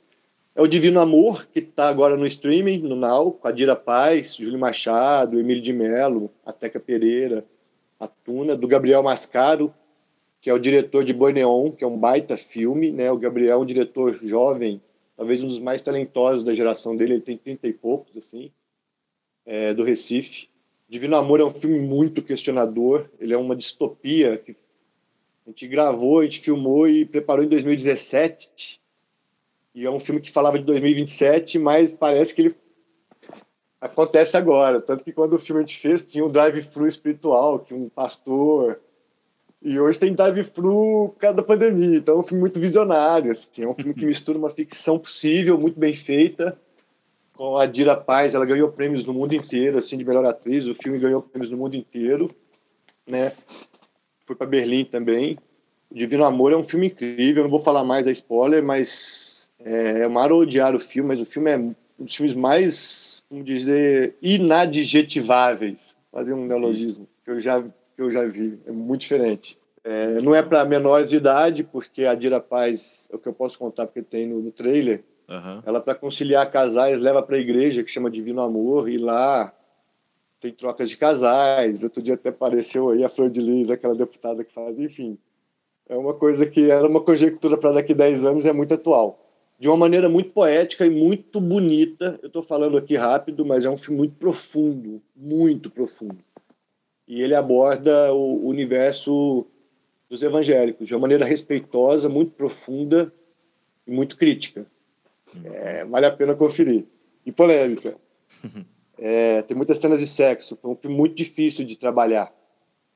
é 0.55 0.61
o 0.61 0.67
Divino 0.67 0.99
Amor, 0.99 1.47
que 1.53 1.59
está 1.59 1.87
agora 1.87 2.17
no 2.17 2.25
streaming, 2.25 2.79
no 2.79 2.95
Now, 2.95 3.31
com 3.31 3.47
a 3.47 3.51
Dira 3.51 3.75
Paz, 3.75 4.35
Júlio 4.35 4.57
Machado, 4.57 5.39
Emílio 5.39 5.61
de 5.61 5.71
Mello, 5.71 6.31
a 6.43 6.51
Teca 6.51 6.79
Pereira, 6.79 7.45
a 7.99 8.07
Tuna, 8.07 8.55
do 8.55 8.67
Gabriel 8.67 9.03
Mascaro, 9.03 9.71
que 10.41 10.49
é 10.49 10.53
o 10.53 10.59
diretor 10.59 11.03
de 11.03 11.13
Boi 11.13 11.33
Neon, 11.33 11.71
que 11.71 11.83
é 11.83 11.87
um 11.87 11.97
baita 11.97 12.35
filme, 12.35 12.91
né? 12.91 13.11
O 13.11 13.17
Gabriel 13.17 13.59
é 13.59 13.61
um 13.61 13.65
diretor 13.65 14.13
jovem, 14.23 14.81
talvez 15.17 15.41
um 15.41 15.47
dos 15.47 15.59
mais 15.59 15.81
talentosos 15.81 16.43
da 16.43 16.53
geração 16.53 16.95
dele, 16.95 17.15
ele 17.15 17.21
tem 17.21 17.37
trinta 17.37 17.67
e 17.67 17.73
poucos, 17.73 18.15
assim, 18.15 18.51
é, 19.45 19.73
do 19.73 19.83
Recife. 19.83 20.47
Divino 20.87 21.17
Amor 21.17 21.39
é 21.41 21.43
um 21.43 21.49
filme 21.49 21.79
muito 21.79 22.23
questionador, 22.23 23.09
ele 23.19 23.33
é 23.33 23.37
uma 23.37 23.55
distopia 23.55 24.37
que 24.37 24.55
a 25.45 25.49
gente 25.49 25.67
gravou, 25.67 26.19
a 26.19 26.23
gente 26.23 26.39
filmou 26.39 26.87
e 26.87 27.03
preparou 27.03 27.43
em 27.43 27.47
2017, 27.49 28.79
e 29.73 29.85
é 29.85 29.89
um 29.89 29.99
filme 29.99 30.21
que 30.21 30.31
falava 30.31 30.59
de 30.59 30.65
2027, 30.65 31.59
mas 31.59 31.91
parece 31.91 32.33
que 32.33 32.41
ele 32.43 32.55
acontece 33.81 34.37
agora. 34.37 34.79
Tanto 34.79 35.03
que 35.03 35.11
quando 35.11 35.33
o 35.33 35.39
filme 35.39 35.61
a 35.61 35.65
gente 35.65 35.79
fez, 35.79 36.05
tinha 36.05 36.25
um 36.25 36.29
drive-thru 36.29 36.87
espiritual, 36.87 37.59
que 37.59 37.73
um 37.73 37.89
pastor 37.89 38.79
e 39.61 39.79
hoje 39.79 39.97
tem 39.97 40.13
drive-thru 40.13 41.09
por 41.09 41.19
causa 41.19 41.37
da 41.37 41.43
pandemia. 41.43 41.97
Então 41.97 42.15
é 42.15 42.19
um 42.19 42.23
filme 42.23 42.41
muito 42.41 42.59
visionário. 42.59 43.31
Assim. 43.31 43.63
É 43.63 43.67
um 43.67 43.73
filme 43.73 43.93
que 43.93 44.05
mistura 44.05 44.37
uma 44.37 44.49
ficção 44.49 44.99
possível, 44.99 45.59
muito 45.59 45.79
bem 45.79 45.93
feita, 45.93 46.57
com 47.33 47.57
a 47.57 47.65
Dira 47.65 47.95
Paz. 47.95 48.35
Ela 48.35 48.45
ganhou 48.45 48.71
prêmios 48.71 49.03
no 49.03 49.13
mundo 49.13 49.33
inteiro, 49.33 49.77
assim, 49.77 49.97
de 49.97 50.05
melhor 50.05 50.25
atriz. 50.25 50.65
O 50.67 50.75
filme 50.75 50.99
ganhou 50.99 51.21
prêmios 51.21 51.51
no 51.51 51.57
mundo 51.57 51.75
inteiro. 51.75 52.29
Né? 53.05 53.33
Foi 54.25 54.35
para 54.35 54.47
Berlim 54.47 54.85
também. 54.85 55.37
O 55.89 55.95
Divino 55.95 56.25
Amor 56.25 56.51
é 56.51 56.57
um 56.57 56.63
filme 56.63 56.87
incrível. 56.87 57.41
Eu 57.41 57.43
não 57.45 57.51
vou 57.51 57.63
falar 57.63 57.83
mais 57.83 58.05
da 58.05 58.11
spoiler, 58.11 58.63
mas 58.63 59.49
é, 59.59 60.01
é 60.01 60.07
uma 60.07 60.25
odiar 60.27 60.75
o 60.75 60.79
filme. 60.79 61.09
Mas 61.09 61.19
o 61.19 61.25
filme 61.25 61.49
é 61.49 61.57
um 61.57 61.73
dos 61.99 62.15
filmes 62.15 62.35
mais, 62.35 63.23
vamos 63.29 63.45
dizer, 63.45 64.15
inadjetiváveis. 64.21 65.97
Fazer 66.11 66.33
um 66.33 66.45
neologismo 66.45 67.07
que 67.23 67.31
eu 67.31 67.39
já 67.39 67.63
que 67.97 68.03
eu 68.03 68.11
já 68.11 68.23
vi. 68.25 68.59
É 68.65 68.71
muito 68.71 69.01
diferente. 69.01 69.59
É, 69.83 70.21
não 70.21 70.35
é 70.35 70.43
para 70.43 70.63
menores 70.63 71.09
de 71.09 71.17
idade, 71.17 71.63
porque 71.63 72.05
a 72.05 72.13
Dira 72.13 72.39
Paz, 72.39 73.09
é 73.11 73.15
o 73.15 73.19
que 73.19 73.27
eu 73.27 73.33
posso 73.33 73.57
contar 73.57 73.87
porque 73.87 74.03
tem 74.03 74.27
no, 74.27 74.39
no 74.39 74.51
trailer, 74.51 75.03
uhum. 75.27 75.61
ela 75.65 75.81
para 75.81 75.95
conciliar 75.95 76.51
casais 76.51 76.99
leva 76.99 77.23
para 77.23 77.37
a 77.37 77.39
igreja 77.39 77.83
que 77.83 77.89
chama 77.89 78.11
Divino 78.11 78.41
Amor 78.41 78.87
e 78.87 78.97
lá 78.97 79.51
tem 80.39 80.53
trocas 80.53 80.89
de 80.89 80.97
casais. 80.97 81.83
Outro 81.83 82.03
dia 82.03 82.13
até 82.13 82.29
apareceu 82.29 82.89
aí 82.89 83.03
a 83.03 83.09
Flor 83.09 83.29
de 83.29 83.41
Lis, 83.41 83.71
aquela 83.71 83.95
deputada 83.95 84.43
que 84.43 84.53
faz, 84.53 84.79
enfim. 84.79 85.17
É 85.89 85.95
uma 85.95 86.13
coisa 86.13 86.45
que 86.45 86.69
era 86.69 86.85
uma 86.85 87.01
conjectura 87.01 87.57
para 87.57 87.71
daqui 87.71 87.93
a 87.93 87.95
10 87.95 88.25
anos 88.25 88.45
é 88.45 88.53
muito 88.53 88.73
atual. 88.73 89.23
De 89.57 89.67
uma 89.67 89.77
maneira 89.77 90.07
muito 90.07 90.31
poética 90.31 90.85
e 90.85 90.89
muito 90.89 91.41
bonita. 91.41 92.19
Eu 92.21 92.27
estou 92.27 92.43
falando 92.43 92.77
aqui 92.77 92.95
rápido, 92.95 93.43
mas 93.43 93.65
é 93.65 93.69
um 93.69 93.77
filme 93.77 93.99
muito 93.99 94.15
profundo, 94.17 95.01
muito 95.15 95.71
profundo 95.71 96.26
e 97.07 97.21
ele 97.21 97.33
aborda 97.33 98.13
o 98.13 98.47
universo 98.47 99.45
dos 100.09 100.21
evangélicos 100.21 100.87
de 100.87 100.93
uma 100.93 101.01
maneira 101.01 101.25
respeitosa, 101.25 102.09
muito 102.09 102.31
profunda 102.31 103.13
e 103.85 103.91
muito 103.91 104.17
crítica. 104.17 104.65
É, 105.43 105.85
vale 105.85 106.05
a 106.05 106.11
pena 106.11 106.35
conferir. 106.35 106.85
E 107.25 107.31
polêmica. 107.31 107.95
É, 108.99 109.43
tem 109.43 109.55
muitas 109.55 109.77
cenas 109.77 109.99
de 109.99 110.07
sexo. 110.07 110.57
Foi 110.59 110.71
um 110.71 110.75
filme 110.75 110.97
muito 110.97 111.13
difícil 111.13 111.63
de 111.63 111.75
trabalhar. 111.75 112.33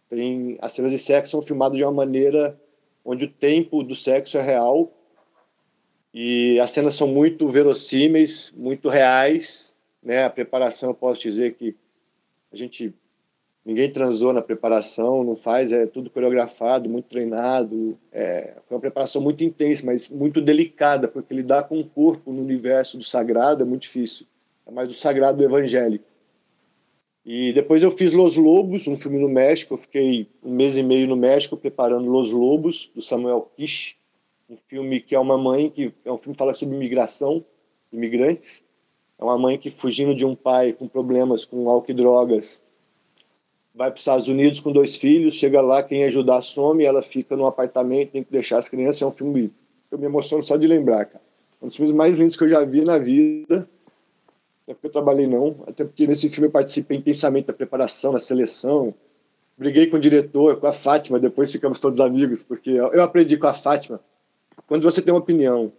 Tem, 0.10 0.58
as 0.60 0.74
cenas 0.74 0.92
de 0.92 0.98
sexo 0.98 1.30
são 1.30 1.44
filmadas 1.44 1.78
de 1.78 1.84
uma 1.84 1.92
maneira 1.92 2.60
onde 3.06 3.26
o 3.26 3.32
tempo 3.32 3.84
do 3.84 3.94
sexo 3.94 4.36
é 4.40 4.42
real 4.42 4.92
e 6.12 6.60
as 6.60 6.72
cenas 6.72 6.96
são 6.96 7.08
muito 7.08 7.48
verossímeis, 7.48 8.52
muito 8.58 8.90
reais. 8.90 9.76
Né? 10.02 10.24
A 10.24 10.30
preparação, 10.32 10.90
eu 10.90 10.96
posso 10.96 11.22
dizer 11.22 11.54
que 11.54 11.76
a 12.52 12.56
gente 12.56 12.96
ninguém 13.66 13.92
transou 13.92 14.34
na 14.34 14.42
preparação, 14.42 15.24
não 15.24 15.36
faz, 15.36 15.72
é 15.72 15.86
tudo 15.86 16.10
coreografado, 16.10 16.90
muito 16.90 17.06
treinado. 17.06 17.98
É, 18.12 18.56
foi 18.68 18.76
uma 18.76 18.82
preparação 18.82 19.22
muito 19.22 19.44
intensa, 19.44 19.86
mas 19.86 20.10
muito 20.10 20.42
delicada, 20.42 21.08
porque 21.08 21.34
lidar 21.34 21.64
com 21.64 21.80
o 21.80 21.86
corpo 21.86 22.32
no 22.32 22.42
universo 22.42 22.98
do 22.98 23.04
sagrado 23.04 23.64
é 23.64 23.66
muito 23.66 23.84
difícil. 23.84 24.26
É 24.66 24.72
mais 24.72 24.88
do 24.88 24.94
sagrado 24.94 25.38
do 25.38 25.44
evangélico. 25.44 26.06
E 27.24 27.54
depois 27.54 27.84
eu 27.84 27.92
fiz 27.92 28.14
Los 28.14 28.36
Lobos, 28.36 28.88
um 28.88 28.96
filme 28.96 29.20
no 29.20 29.30
México. 29.30 29.76
Eu 29.76 29.78
fiquei 29.78 30.28
um 30.44 30.54
mês 30.54 30.76
e 30.76 30.82
meio 30.82 31.08
no 31.08 31.16
México 31.16 31.56
preparando 31.56 32.10
Los 32.10 32.32
Lobos, 32.32 32.90
do 32.96 33.02
Samuel 33.02 33.52
Kish. 33.56 33.96
Um 34.50 34.58
filme 34.68 35.00
que 35.00 35.14
é 35.14 35.20
uma 35.20 35.38
mãe, 35.38 35.70
que 35.70 35.94
é 36.04 36.12
um 36.12 36.18
filme 36.18 36.34
que 36.34 36.40
fala 36.40 36.54
sobre 36.54 36.76
imigração, 36.76 37.46
imigrantes. 37.94 38.64
É 39.20 39.24
uma 39.24 39.38
mãe 39.38 39.58
que, 39.58 39.70
fugindo 39.70 40.16
de 40.16 40.26
um 40.26 40.36
pai 40.36 40.74
com 40.74 40.88
problemas 40.88 41.46
com 41.46 41.70
álcool 41.70 41.92
e 41.92 41.94
drogas, 41.94 42.60
vai 43.74 43.90
para 43.90 43.96
os 43.96 44.02
Estados 44.02 44.28
Unidos 44.28 44.60
com 44.60 44.72
dois 44.72 44.98
filhos, 44.98 45.36
chega 45.36 45.62
lá, 45.62 45.82
quem 45.82 46.04
ajudar 46.04 46.42
some, 46.42 46.84
ela 46.84 47.02
fica 47.02 47.36
no 47.36 47.46
apartamento, 47.46 48.12
tem 48.12 48.24
que 48.24 48.32
deixar 48.32 48.58
as 48.58 48.68
crianças. 48.68 49.02
É 49.02 49.06
um 49.06 49.12
filme 49.12 49.52
eu 49.90 49.98
me 49.98 50.06
emociono 50.06 50.42
só 50.42 50.56
de 50.56 50.68
lembrar, 50.68 51.06
cara. 51.06 51.24
Um 51.62 51.68
dos 51.68 51.76
filmes 51.76 51.94
mais 51.94 52.18
lindos 52.18 52.38
que 52.38 52.44
eu 52.44 52.48
já 52.48 52.64
vi 52.64 52.84
na 52.84 52.98
vida. 52.98 53.68
Não 54.66 54.72
é 54.72 54.74
porque 54.74 54.88
eu 54.88 54.92
trabalhei, 54.92 55.28
não. 55.28 55.64
Até 55.68 55.84
porque 55.84 56.08
nesse 56.08 56.30
filme 56.30 56.48
eu 56.48 56.52
participei 56.52 56.98
intensamente 56.98 57.48
da 57.48 57.54
preparação, 57.54 58.14
da 58.14 58.20
seleção. 58.20 58.94
Briguei 59.58 59.88
com 59.88 59.98
o 59.98 60.00
diretor, 60.00 60.58
com 60.58 60.66
a 60.66 60.74
Fátima, 60.74 61.20
depois 61.20 61.52
ficamos 61.52 61.78
todos 61.78 62.00
amigos, 62.00 62.42
porque 62.42 62.72
eu 62.72 63.04
aprendi 63.04 63.38
com 63.38 63.48
a 63.48 63.54
Fátima. 63.54 64.00
Quando 64.66 64.84
você 64.84 65.02
tem 65.02 65.14
uma 65.14 65.20
opinião 65.20 65.72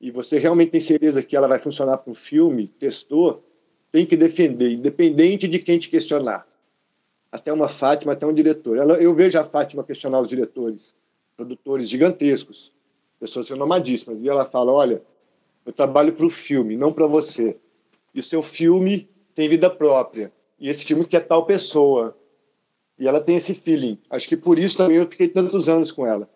e 0.00 0.10
você 0.10 0.38
realmente 0.38 0.70
tem 0.72 0.80
certeza 0.80 1.22
que 1.22 1.36
ela 1.36 1.46
vai 1.46 1.58
funcionar 1.58 1.98
para 1.98 2.10
o 2.10 2.14
filme, 2.14 2.66
testou, 2.66 3.44
tem 3.92 4.04
que 4.04 4.16
defender, 4.16 4.72
independente 4.72 5.46
de 5.46 5.58
quem 5.58 5.78
te 5.78 5.88
questionar 5.88 6.46
até 7.30 7.52
uma 7.52 7.68
Fátima, 7.68 8.12
até 8.12 8.26
um 8.26 8.32
diretor. 8.32 8.76
Ela, 8.78 8.94
eu 8.94 9.14
vejo 9.14 9.38
a 9.38 9.44
Fátima 9.44 9.84
questionar 9.84 10.20
os 10.20 10.28
diretores, 10.28 10.94
produtores 11.36 11.88
gigantescos, 11.88 12.72
pessoas 13.18 13.48
renomadíssimas, 13.48 14.22
e 14.22 14.28
ela 14.28 14.44
fala: 14.44 14.72
Olha, 14.72 15.02
eu 15.64 15.72
trabalho 15.72 16.12
para 16.12 16.24
o 16.24 16.30
filme, 16.30 16.76
não 16.76 16.92
para 16.92 17.06
você. 17.06 17.58
E 18.14 18.20
o 18.20 18.22
seu 18.22 18.42
filme 18.42 19.08
tem 19.34 19.48
vida 19.48 19.68
própria. 19.68 20.32
E 20.58 20.70
esse 20.70 20.84
filme 20.84 21.04
quer 21.04 21.26
tal 21.26 21.44
pessoa. 21.44 22.16
E 22.98 23.06
ela 23.06 23.20
tem 23.20 23.36
esse 23.36 23.52
feeling. 23.52 23.98
Acho 24.08 24.26
que 24.26 24.36
por 24.36 24.58
isso 24.58 24.78
também 24.78 24.96
eu 24.96 25.06
fiquei 25.06 25.28
tantos 25.28 25.68
anos 25.68 25.92
com 25.92 26.06
ela. 26.06 26.30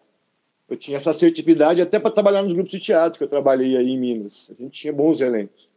Eu 0.69 0.77
tinha 0.77 0.99
essa 0.99 1.11
assertividade 1.11 1.81
até 1.81 1.99
para 1.99 2.11
trabalhar 2.11 2.43
nos 2.43 2.53
grupos 2.53 2.71
de 2.71 2.81
teatro 2.81 3.19
que 3.19 3.25
eu 3.25 3.29
trabalhei 3.29 3.77
aí 3.77 3.89
em 3.89 3.99
Minas. 3.99 4.51
A 4.51 4.55
gente 4.55 4.73
tinha 4.79 4.93
bons 4.93 5.23
elencos. 5.23 5.70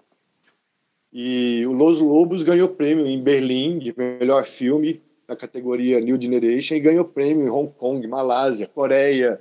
E 1.14 1.64
o 1.68 1.72
Los 1.72 2.02
Lobos 2.02 2.42
ganhou 2.42 2.68
prêmio 2.68 3.06
em 3.06 3.22
Berlim 3.22 3.78
de 3.78 3.94
melhor 3.96 4.46
filme 4.46 5.00
na 5.28 5.36
categoria 5.36 6.00
New 6.00 6.20
Generation 6.20 6.74
e 6.74 6.80
ganhou 6.80 7.06
prêmio 7.06 7.46
em 7.46 7.50
Hong 7.52 7.72
Kong, 7.72 8.06
Malásia, 8.08 8.68
Coreia, 8.68 9.40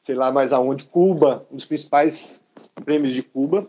sei 0.00 0.14
lá 0.14 0.30
mais 0.30 0.52
aonde, 0.52 0.84
Cuba, 0.84 1.44
um 1.50 1.56
dos 1.56 1.66
principais 1.66 2.44
prêmios 2.84 3.12
de 3.12 3.24
Cuba. 3.24 3.68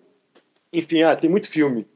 Enfim, 0.71 1.01
ah, 1.01 1.15
tem 1.15 1.27
muito 1.27 1.49
filme. 1.49 1.87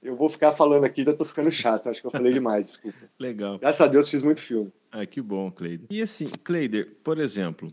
Eu 0.00 0.14
vou 0.14 0.28
ficar 0.28 0.52
falando 0.52 0.84
aqui, 0.84 1.02
já 1.02 1.12
tô 1.12 1.24
ficando 1.24 1.50
chato, 1.50 1.88
acho 1.88 2.00
que 2.00 2.06
eu 2.06 2.10
falei 2.12 2.32
demais, 2.32 2.66
desculpa. 2.68 2.98
Legal. 3.18 3.58
Graças 3.58 3.80
a 3.80 3.88
Deus 3.88 4.08
fiz 4.08 4.22
muito 4.22 4.40
filme. 4.40 4.70
Ah, 4.92 5.04
que 5.04 5.20
bom, 5.20 5.50
Cleider. 5.50 5.88
E 5.90 6.00
assim, 6.00 6.28
Cleider, 6.44 6.96
por 7.02 7.18
exemplo, 7.18 7.68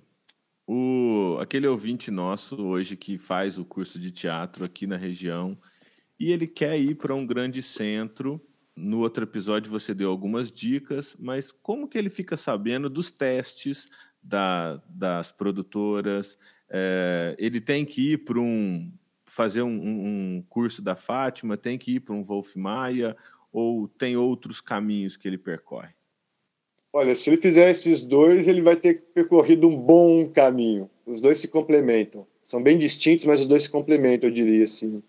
o, 0.65 1.38
aquele 1.39 1.67
ouvinte 1.67 2.09
nosso 2.09 2.55
hoje 2.55 2.97
que 2.97 3.19
faz 3.19 3.59
o 3.59 3.65
curso 3.65 4.00
de 4.00 4.09
teatro 4.09 4.65
aqui 4.65 4.88
na 4.88 4.97
região 4.97 5.55
e 6.28 6.32
ele 6.32 6.48
quer 6.48 6.80
ir 6.80 6.96
para 6.96 7.16
um 7.16 7.25
grande 7.25 7.62
centro 7.62 8.42
no 8.75 9.00
outro 9.00 9.24
episódio 9.24 9.72
você 9.72 9.94
deu 9.94 10.10
algumas 10.10 10.51
dicas, 10.51 11.16
mas 11.20 11.51
como 11.51 11.88
que 11.88 11.98
ele 11.98 12.10
fica 12.10 12.38
sabendo 12.38 12.90
dos 12.90 13.12
testes 13.12 13.90
da, 14.24 14.82
das 14.90 15.32
produtoras? 15.32 16.38
é, 16.72 17.36
ele 17.38 17.60
tem 17.60 17.84
que 17.84 18.13
ir 18.13 18.18
para 18.20 18.40
um 18.40 18.90
fazer 19.25 19.62
um, 19.62 19.70
um, 19.70 20.44
curso 20.50 20.82
da 20.82 20.96
Fátima, 20.96 21.56
tem 21.58 21.78
que 21.78 21.96
ir 21.96 22.00
para 22.01 22.16
um 22.16 22.24
Wolf 22.24 22.56
Maia 22.56 23.16
ou 23.51 23.88
tem 23.88 24.18
outros 24.18 24.60
caminhos 24.60 25.16
que 25.16 25.28
ele 25.28 25.38
percorre? 25.38 25.94
Olha, 26.92 27.16
se 27.16 27.30
ele 27.30 27.38
fizer 27.38 27.70
esses 27.70 28.01
dois, 28.01 28.48
ele 28.48 28.62
vai 28.62 28.75
ter 28.75 29.01
percorrido 29.13 29.70
um 29.70 29.78
bom 29.78 30.30
caminho. 30.30 30.90
Os 31.06 31.22
dois 31.22 31.40
se 31.40 31.48
complementam. 31.48 32.28
São 32.44 32.62
bem 32.62 32.78
distintos, 32.78 33.25
mas 33.25 33.40
os 33.40 33.46
dois 33.46 33.63
se 33.63 33.70
complementam, 33.70 34.30
eu 34.30 34.34
diria 34.34 34.66
assim. 34.66 35.01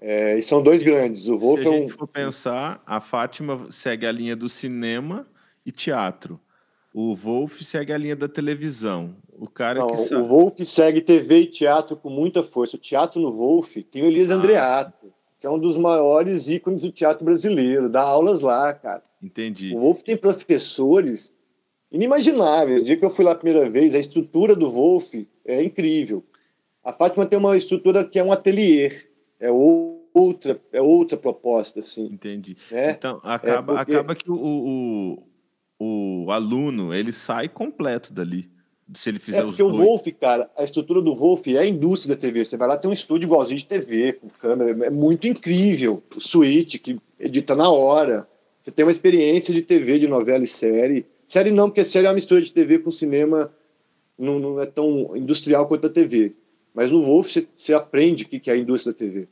É, 0.00 0.38
e 0.38 0.42
são 0.42 0.62
dois 0.62 0.82
grandes. 0.82 1.26
O 1.26 1.38
Wolf 1.38 1.60
Se 1.60 1.68
a 1.68 1.72
é 1.72 1.78
gente 1.78 1.92
for 1.92 2.06
pensar, 2.06 2.82
a 2.86 3.00
Fátima 3.00 3.66
segue 3.70 4.06
a 4.06 4.12
linha 4.12 4.36
do 4.36 4.48
cinema 4.48 5.26
e 5.64 5.72
teatro. 5.72 6.38
O 6.92 7.14
Wolf 7.14 7.60
segue 7.62 7.92
a 7.92 7.98
linha 7.98 8.16
da 8.16 8.28
televisão. 8.28 9.16
O 9.38 9.48
cara 9.48 9.80
Não, 9.80 9.88
que 9.88 9.96
sabe... 9.98 10.22
O 10.22 10.26
Wolf 10.26 10.58
segue 10.64 11.00
TV 11.00 11.40
e 11.40 11.46
teatro 11.46 11.96
com 11.96 12.08
muita 12.08 12.42
força. 12.42 12.76
O 12.76 12.80
teatro 12.80 13.20
no 13.20 13.32
Wolf 13.32 13.76
tem 13.90 14.02
o 14.02 14.06
Elias 14.06 14.30
ah. 14.30 14.34
Andreato, 14.34 15.12
que 15.38 15.46
é 15.46 15.50
um 15.50 15.58
dos 15.58 15.76
maiores 15.76 16.48
ícones 16.48 16.82
do 16.82 16.92
teatro 16.92 17.24
brasileiro. 17.24 17.88
Dá 17.88 18.02
aulas 18.02 18.40
lá, 18.40 18.72
cara. 18.72 19.02
Entendi. 19.22 19.74
O 19.74 19.80
Wolf 19.80 20.02
tem 20.02 20.16
professores 20.16 21.32
inimagináveis. 21.90 22.80
O 22.80 22.84
dia 22.84 22.96
que 22.96 23.04
eu 23.04 23.10
fui 23.10 23.24
lá 23.24 23.32
a 23.32 23.36
primeira 23.36 23.68
vez, 23.68 23.94
a 23.94 23.98
estrutura 23.98 24.54
do 24.54 24.70
Wolf 24.70 25.14
é 25.44 25.62
incrível. 25.62 26.24
A 26.82 26.92
Fátima 26.92 27.26
tem 27.26 27.38
uma 27.38 27.56
estrutura 27.56 28.04
que 28.04 28.18
é 28.18 28.24
um 28.24 28.32
ateliê 28.32 29.05
é 29.40 29.50
outra, 29.50 30.60
é 30.72 30.80
outra 30.80 31.16
proposta, 31.16 31.80
assim. 31.80 32.06
Entendi. 32.06 32.56
Né? 32.70 32.92
Então, 32.92 33.20
acaba, 33.22 33.74
é 33.74 33.76
porque... 33.76 33.92
acaba 33.92 34.14
que 34.14 34.30
o, 34.30 34.36
o, 35.78 36.24
o, 36.24 36.30
aluno, 36.30 36.94
ele 36.94 37.12
sai 37.12 37.48
completo 37.48 38.12
dali, 38.12 38.50
se 38.94 39.08
ele 39.08 39.18
fizer 39.18 39.38
é 39.38 39.42
porque 39.42 39.62
os 39.62 39.72
o 39.72 39.76
Wolf, 39.76 40.06
cara, 40.20 40.48
a 40.56 40.62
estrutura 40.62 41.02
do 41.02 41.14
Wolf 41.14 41.46
é 41.48 41.58
a 41.58 41.66
indústria 41.66 42.14
da 42.14 42.20
TV. 42.20 42.44
Você 42.44 42.56
vai 42.56 42.68
lá, 42.68 42.76
tem 42.76 42.88
um 42.88 42.92
estúdio 42.92 43.26
igualzinho 43.26 43.58
de 43.58 43.66
TV, 43.66 44.12
com 44.12 44.28
câmera, 44.28 44.86
é 44.86 44.90
muito 44.90 45.26
incrível. 45.26 46.02
O 46.14 46.20
suíte, 46.20 46.78
que 46.78 46.98
edita 47.18 47.56
na 47.56 47.68
hora. 47.68 48.28
Você 48.60 48.70
tem 48.70 48.84
uma 48.84 48.92
experiência 48.92 49.52
de 49.52 49.62
TV, 49.62 49.98
de 49.98 50.06
novela 50.06 50.44
e 50.44 50.46
série. 50.46 51.04
Série 51.26 51.50
não, 51.50 51.68
porque 51.68 51.84
série 51.84 52.06
é 52.06 52.08
uma 52.08 52.14
mistura 52.14 52.40
de 52.40 52.52
TV 52.52 52.78
com 52.78 52.90
cinema, 52.90 53.52
não, 54.16 54.38
não 54.38 54.60
é 54.60 54.66
tão 54.66 55.16
industrial 55.16 55.66
quanto 55.66 55.88
a 55.88 55.90
TV. 55.90 56.34
Mas 56.76 56.92
no 56.92 57.02
Wolf 57.02 57.32
você, 57.32 57.48
você 57.56 57.72
aprende 57.72 58.24
o 58.24 58.28
que 58.28 58.50
é 58.50 58.52
a 58.52 58.58
indústria 58.58 58.92
da 58.92 58.98
TV. 58.98 59.28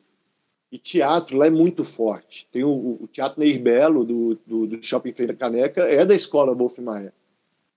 E 0.73 0.79
teatro 0.79 1.37
lá 1.37 1.47
é 1.47 1.51
muito 1.51 1.85
forte. 1.85 2.49
Tem 2.51 2.65
o, 2.65 2.97
o 3.03 3.07
Teatro 3.07 3.39
Neir 3.39 3.61
Belo, 3.61 4.03
do, 4.03 4.39
do, 4.47 4.67
do 4.67 4.83
Shopping 4.83 5.13
Feira 5.13 5.35
Caneca, 5.35 5.83
é 5.83 6.07
da 6.07 6.15
escola 6.15 6.55
Wolf 6.55 6.79
Maia. 6.79 7.13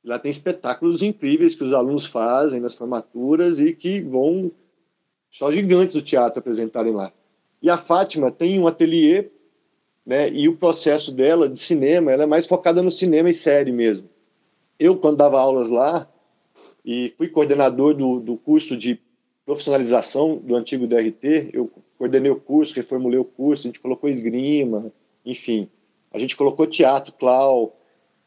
Lá 0.06 0.18
tem 0.18 0.32
espetáculos 0.32 1.02
incríveis 1.02 1.54
que 1.54 1.66
os 1.66 1.74
alunos 1.74 2.06
fazem 2.06 2.62
nas 2.62 2.76
formaturas 2.76 3.60
e 3.60 3.74
que 3.74 4.00
vão 4.00 4.50
só 5.30 5.52
gigantes 5.52 5.98
do 5.98 6.02
teatro 6.02 6.40
apresentarem 6.40 6.94
lá. 6.94 7.12
E 7.62 7.70
a 7.70 7.78
Fátima 7.78 8.32
tem 8.32 8.58
um 8.58 8.68
ateliê, 8.68 9.30
né, 10.06 10.30
e 10.32 10.48
o 10.48 10.56
processo 10.56 11.12
dela 11.12 11.50
de 11.50 11.60
cinema, 11.60 12.10
ela 12.10 12.24
é 12.24 12.26
mais 12.26 12.48
focada 12.48 12.82
no 12.82 12.90
cinema 12.90 13.30
e 13.30 13.34
série 13.34 13.74
mesmo. 13.74 14.10
Eu, 14.80 14.96
quando 14.98 15.18
dava 15.18 15.38
aulas 15.38 15.70
lá, 15.70 16.10
e 16.86 17.14
fui 17.18 17.28
coordenador 17.28 17.94
do, 17.94 18.22
do 18.22 18.38
curso 18.38 18.78
de 18.78 19.06
profissionalização 19.48 20.36
do 20.36 20.58
antigo 20.58 20.86
DRT, 20.86 21.52
eu 21.54 21.72
coordenei 21.98 22.30
o 22.30 22.36
curso, 22.36 22.76
reformulei 22.76 23.18
o 23.18 23.24
curso, 23.24 23.66
a 23.66 23.70
gente 23.70 23.80
colocou 23.80 24.10
esgrima, 24.10 24.92
enfim. 25.26 25.70
A 26.12 26.20
gente 26.20 26.36
colocou 26.36 26.68
teatro, 26.68 27.14
clau, 27.14 27.80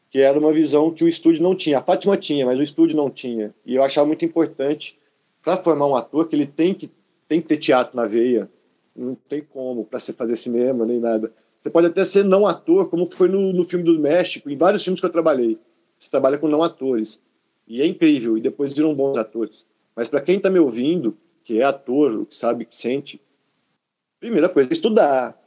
que 0.09 0.17
era 0.17 0.37
uma 0.39 0.51
visão 0.51 0.89
que 0.89 1.03
o 1.03 1.07
estúdio 1.07 1.43
não 1.43 1.55
tinha. 1.55 1.77
A 1.77 1.83
Fátima 1.83 2.17
tinha, 2.17 2.43
mas 2.43 2.57
o 2.57 2.63
estúdio 2.63 2.97
não 2.97 3.07
tinha. 3.07 3.53
E 3.63 3.75
eu 3.75 3.83
achava 3.83 4.07
muito 4.07 4.25
importante, 4.25 4.97
para 5.43 5.57
formar 5.57 5.85
um 5.85 5.95
ator, 5.95 6.27
que 6.27 6.35
ele 6.35 6.47
tem 6.47 6.73
que, 6.73 6.89
tem 7.27 7.39
que 7.39 7.47
ter 7.47 7.57
teatro 7.57 7.95
na 7.95 8.07
veia. 8.07 8.49
Não 8.95 9.13
tem 9.13 9.43
como 9.43 9.85
para 9.85 9.99
você 9.99 10.13
fazer 10.13 10.35
cinema 10.35 10.87
nem 10.87 10.99
nada. 10.99 11.31
Você 11.59 11.69
pode 11.69 11.85
até 11.85 12.03
ser 12.03 12.25
não 12.25 12.47
ator, 12.47 12.89
como 12.89 13.05
foi 13.05 13.27
no, 13.27 13.53
no 13.53 13.63
filme 13.63 13.85
do 13.85 13.99
México, 13.99 14.49
em 14.49 14.57
vários 14.57 14.83
filmes 14.83 14.99
que 14.99 15.05
eu 15.05 15.11
trabalhei. 15.11 15.59
Você 15.99 16.09
trabalha 16.09 16.39
com 16.39 16.47
não 16.47 16.63
atores. 16.63 17.21
E 17.67 17.79
é 17.79 17.85
incrível, 17.85 18.39
e 18.39 18.41
depois 18.41 18.73
viram 18.73 18.95
bons 18.95 19.17
atores. 19.17 19.67
Mas 19.95 20.09
para 20.09 20.21
quem 20.21 20.37
está 20.37 20.49
me 20.49 20.59
ouvindo, 20.59 21.17
que 21.43 21.59
é 21.59 21.63
ator, 21.63 22.25
que 22.25 22.35
sabe, 22.35 22.65
que 22.65 22.75
sente, 22.75 23.21
primeira 24.19 24.47
coisa 24.47 24.69
é 24.69 24.73
estudar. 24.73 25.37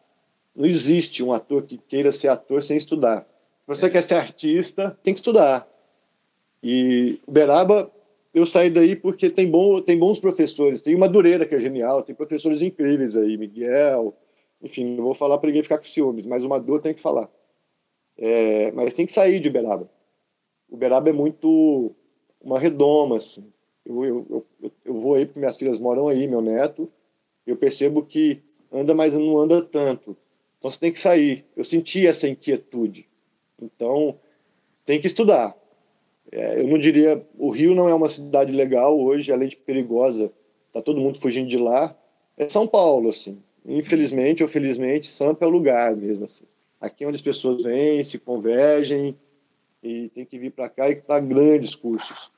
Não 0.54 0.66
existe 0.66 1.22
um 1.22 1.32
ator 1.32 1.62
que 1.62 1.78
queira 1.78 2.12
ser 2.12 2.28
ator 2.28 2.62
sem 2.62 2.76
estudar. 2.76 3.26
Se 3.60 3.66
você 3.66 3.86
é. 3.86 3.90
quer 3.90 4.02
ser 4.02 4.14
artista, 4.14 4.96
tem 5.02 5.14
que 5.14 5.18
estudar. 5.18 5.68
E 6.62 7.18
o 7.26 7.32
Beraba, 7.32 7.90
eu 8.32 8.46
saí 8.46 8.68
daí 8.68 8.94
porque 8.94 9.30
tem, 9.30 9.50
bom, 9.50 9.80
tem 9.80 9.98
bons 9.98 10.18
professores. 10.18 10.82
Tem 10.82 10.94
o 10.94 10.98
Madureira, 10.98 11.46
que 11.46 11.54
é 11.54 11.58
genial, 11.58 12.02
tem 12.02 12.14
professores 12.14 12.62
incríveis 12.62 13.16
aí, 13.16 13.36
Miguel. 13.36 14.14
Enfim, 14.62 14.96
não 14.96 15.04
vou 15.04 15.14
falar 15.14 15.38
para 15.38 15.48
ninguém 15.48 15.62
ficar 15.62 15.78
com 15.78 15.84
ciúmes, 15.84 16.26
mas 16.26 16.44
o 16.44 16.48
Maduro 16.48 16.80
tem 16.80 16.94
que 16.94 17.00
falar. 17.00 17.30
É, 18.16 18.70
mas 18.72 18.94
tem 18.94 19.06
que 19.06 19.12
sair 19.12 19.40
de 19.40 19.48
Uberaba. 19.48 19.90
Uberaba 20.68 21.08
é 21.08 21.12
muito 21.12 21.94
uma 22.40 22.58
redoma, 22.58 23.16
assim. 23.16 23.52
Eu, 23.84 24.04
eu, 24.04 24.46
eu, 24.62 24.72
eu 24.84 24.98
vou 24.98 25.14
aí 25.14 25.26
porque 25.26 25.38
minhas 25.38 25.58
filhas 25.58 25.78
moram 25.78 26.08
aí, 26.08 26.26
meu 26.26 26.40
neto. 26.40 26.90
Eu 27.46 27.56
percebo 27.56 28.04
que 28.04 28.42
anda, 28.72 28.94
mas 28.94 29.14
não 29.14 29.38
anda 29.38 29.62
tanto. 29.62 30.16
Então 30.58 30.70
você 30.70 30.78
tem 30.78 30.92
que 30.92 30.98
sair. 30.98 31.44
Eu 31.56 31.64
senti 31.64 32.06
essa 32.06 32.26
inquietude. 32.26 33.08
Então 33.60 34.18
tem 34.86 35.00
que 35.00 35.06
estudar. 35.06 35.54
É, 36.32 36.60
eu 36.60 36.66
não 36.66 36.78
diria. 36.78 37.24
O 37.38 37.50
Rio 37.50 37.74
não 37.74 37.88
é 37.88 37.94
uma 37.94 38.08
cidade 38.08 38.52
legal 38.52 38.98
hoje, 38.98 39.32
além 39.32 39.48
de 39.48 39.56
perigosa. 39.56 40.32
Tá 40.72 40.80
todo 40.80 41.00
mundo 41.00 41.20
fugindo 41.20 41.48
de 41.48 41.58
lá. 41.58 41.96
É 42.36 42.48
São 42.48 42.66
Paulo, 42.66 43.10
assim. 43.10 43.38
Infelizmente 43.64 44.42
ou 44.42 44.48
felizmente, 44.48 45.06
Sampa 45.06 45.44
é 45.44 45.48
o 45.48 45.50
lugar 45.50 45.94
mesmo. 45.94 46.24
Assim. 46.24 46.44
Aqui 46.80 47.04
é 47.04 47.06
onde 47.06 47.16
as 47.16 47.22
pessoas 47.22 47.62
vêm, 47.62 48.02
se 48.02 48.18
convergem 48.18 49.16
e 49.82 50.08
tem 50.08 50.24
que 50.24 50.38
vir 50.38 50.50
para 50.50 50.68
cá 50.68 50.90
e 50.90 50.96
dar 50.96 51.20
grandes 51.20 51.74
cursos. 51.74 52.30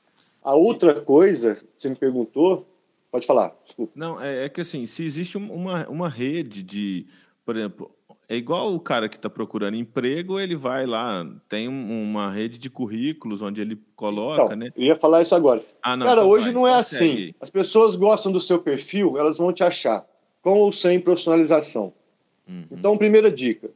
A 0.47 0.55
outra 0.55 1.01
coisa, 1.01 1.61
você 1.75 1.89
me 1.89 1.95
perguntou, 1.97 2.65
pode 3.11 3.27
falar, 3.27 3.53
desculpa. 3.65 3.91
Não, 3.93 4.21
é, 4.21 4.45
é 4.45 4.49
que 4.49 4.61
assim, 4.61 4.85
se 4.85 5.03
existe 5.03 5.37
uma, 5.37 5.85
uma 5.89 6.07
rede 6.07 6.63
de, 6.63 7.05
por 7.45 7.57
exemplo, 7.57 7.91
é 8.29 8.37
igual 8.37 8.73
o 8.73 8.79
cara 8.79 9.09
que 9.09 9.17
está 9.17 9.29
procurando 9.29 9.75
emprego, 9.75 10.39
ele 10.39 10.55
vai 10.55 10.85
lá, 10.85 11.29
tem 11.49 11.67
uma 11.67 12.31
rede 12.31 12.57
de 12.57 12.69
currículos 12.69 13.41
onde 13.41 13.59
ele 13.59 13.77
coloca, 13.93 14.45
então, 14.45 14.55
né? 14.55 14.71
Eu 14.73 14.85
ia 14.85 14.95
falar 14.95 15.21
isso 15.21 15.35
agora. 15.35 15.61
Ah, 15.83 15.97
não, 15.97 16.05
cara, 16.05 16.21
então 16.21 16.29
hoje 16.29 16.45
vai, 16.45 16.53
não 16.53 16.65
é 16.65 16.75
assim. 16.75 17.33
As 17.41 17.49
pessoas 17.49 17.97
gostam 17.97 18.31
do 18.31 18.39
seu 18.39 18.57
perfil, 18.57 19.17
elas 19.17 19.37
vão 19.37 19.51
te 19.51 19.65
achar, 19.65 20.07
com 20.41 20.59
ou 20.59 20.71
sem 20.71 20.97
profissionalização. 20.97 21.91
Uhum. 22.47 22.67
Então, 22.71 22.97
primeira 22.97 23.29
dica: 23.29 23.69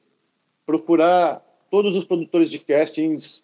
procurar 0.66 1.46
todos 1.70 1.98
os 1.98 2.06
produtores 2.06 2.50
de 2.50 2.60
castings 2.60 3.44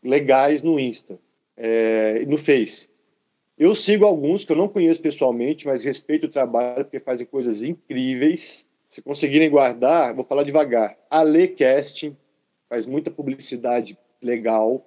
legais 0.00 0.62
no 0.62 0.78
Insta 0.78 1.18
é, 1.58 2.24
no 2.26 2.38
Face. 2.38 2.88
Eu 3.58 3.74
sigo 3.74 4.06
alguns 4.06 4.44
que 4.44 4.52
eu 4.52 4.56
não 4.56 4.68
conheço 4.68 5.02
pessoalmente, 5.02 5.66
mas 5.66 5.82
respeito 5.82 6.26
o 6.26 6.30
trabalho 6.30 6.84
porque 6.84 7.00
fazem 7.00 7.26
coisas 7.26 7.62
incríveis. 7.62 8.64
Se 8.86 9.02
conseguirem 9.02 9.50
guardar, 9.50 10.14
vou 10.14 10.24
falar 10.24 10.44
devagar. 10.44 10.96
Ale 11.10 11.48
Casting 11.48 12.16
faz 12.68 12.86
muita 12.86 13.10
publicidade 13.10 13.98
legal. 14.22 14.86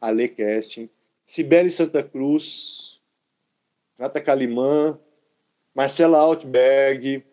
Ale 0.00 0.28
Casting. 0.28 0.88
Sibeli 1.26 1.70
Santa 1.70 2.02
Cruz, 2.02 3.00
Nata 3.98 4.20
Calimã, 4.20 4.98
Marcela 5.74 6.18
Altberg, 6.18 7.24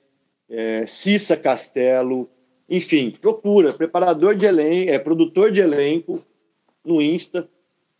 é, 0.50 0.86
Cissa 0.88 1.38
Castelo, 1.38 2.30
enfim, 2.68 3.12
procura 3.12 3.74
preparador 3.74 4.36
de 4.36 4.46
elenco, 4.46 4.92
é 4.92 4.98
produtor 4.98 5.52
de 5.52 5.62
elenco 5.62 6.24
no 6.84 7.02
Insta, 7.02 7.50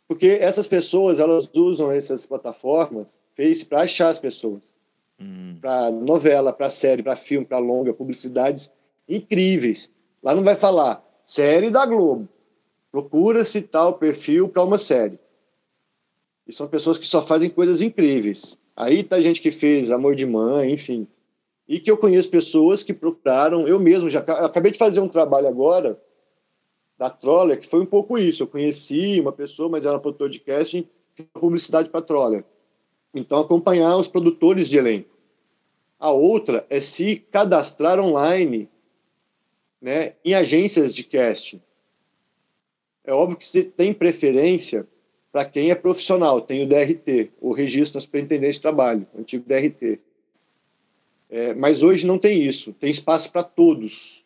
porque 0.10 0.40
essas 0.42 0.66
pessoas, 0.66 1.20
elas 1.20 1.48
usam 1.56 1.92
essas 1.92 2.26
plataformas, 2.26 3.22
Face, 3.36 3.64
para 3.64 3.82
achar 3.82 4.10
as 4.10 4.18
pessoas. 4.18 4.76
Hum. 5.22 5.56
Para 5.62 5.92
novela, 5.92 6.52
para 6.52 6.68
série, 6.72 7.04
para 7.04 7.16
filme, 7.16 7.46
para 7.46 7.60
longa, 7.60 7.94
publicidades 7.94 8.72
incríveis. 9.08 9.88
Lá 10.24 10.34
não 10.34 10.44
vai 10.44 10.56
falar 10.56 11.06
série 11.24 11.70
da 11.70 11.86
Globo. 11.86 12.28
Procura-se 12.92 13.62
tal 13.62 14.00
perfil 14.00 14.50
para 14.50 14.64
uma 14.64 14.80
série. 14.80 15.20
E 16.48 16.52
são 16.52 16.68
pessoas 16.68 16.98
que 16.98 17.06
só 17.06 17.22
fazem 17.22 17.48
coisas 17.48 17.80
incríveis. 17.80 18.58
Aí 18.76 19.04
tá 19.04 19.22
gente 19.22 19.40
que 19.40 19.52
fez 19.52 19.92
Amor 19.92 20.16
de 20.16 20.26
Mãe, 20.26 20.74
enfim. 20.74 21.08
E 21.68 21.80
que 21.80 21.92
eu 21.92 21.98
conheço 21.98 22.32
pessoas 22.32 22.82
que 22.82 22.96
procuraram, 22.96 23.68
eu 23.68 23.80
mesmo 23.80 24.10
já 24.10 24.22
acabei 24.22 24.72
de 24.72 24.80
fazer 24.80 25.02
um 25.02 25.08
trabalho 25.08 25.48
agora 25.48 26.02
da 27.00 27.10
Troller, 27.10 27.58
que 27.58 27.66
foi 27.66 27.80
um 27.80 27.86
pouco 27.86 28.18
isso. 28.18 28.44
Eu 28.44 28.48
conheci 28.48 29.22
uma 29.22 29.32
pessoa, 29.32 29.70
mas 29.70 29.86
era 29.86 29.98
produtor 29.98 30.30
de 30.30 30.38
casting, 30.38 30.86
publicidade 31.34 31.90
para 31.90 32.02
Troller. 32.02 32.44
Então, 33.16 33.40
acompanhar 33.40 33.96
os 33.96 34.06
produtores 34.06 34.68
de 34.68 34.78
elenco. 34.78 35.18
A 35.98 36.12
outra 36.12 36.68
é 36.70 36.82
se 36.82 37.16
cadastrar 37.16 38.00
online 38.00 38.70
né, 39.82 40.14
em 40.26 40.34
agências 40.34 40.94
de 40.94 41.06
casting. 41.06 41.62
É 43.06 43.14
óbvio 43.14 43.38
que 43.38 43.46
você 43.46 43.64
tem 43.64 43.94
preferência 43.94 44.86
para 45.32 45.46
quem 45.46 45.72
é 45.72 45.76
profissional, 45.76 46.42
tem 46.42 46.64
o 46.64 46.68
DRT, 46.68 47.32
o 47.40 47.54
Registro 47.54 47.98
na 47.98 48.02
Superintendência 48.02 48.54
de 48.54 48.62
Trabalho, 48.62 49.08
o 49.14 49.22
antigo 49.22 49.46
DRT. 49.48 50.02
É, 51.30 51.54
mas 51.54 51.82
hoje 51.82 52.06
não 52.06 52.18
tem 52.18 52.42
isso, 52.42 52.74
tem 52.74 52.92
espaço 52.92 53.32
para 53.32 53.44
todos, 53.44 54.26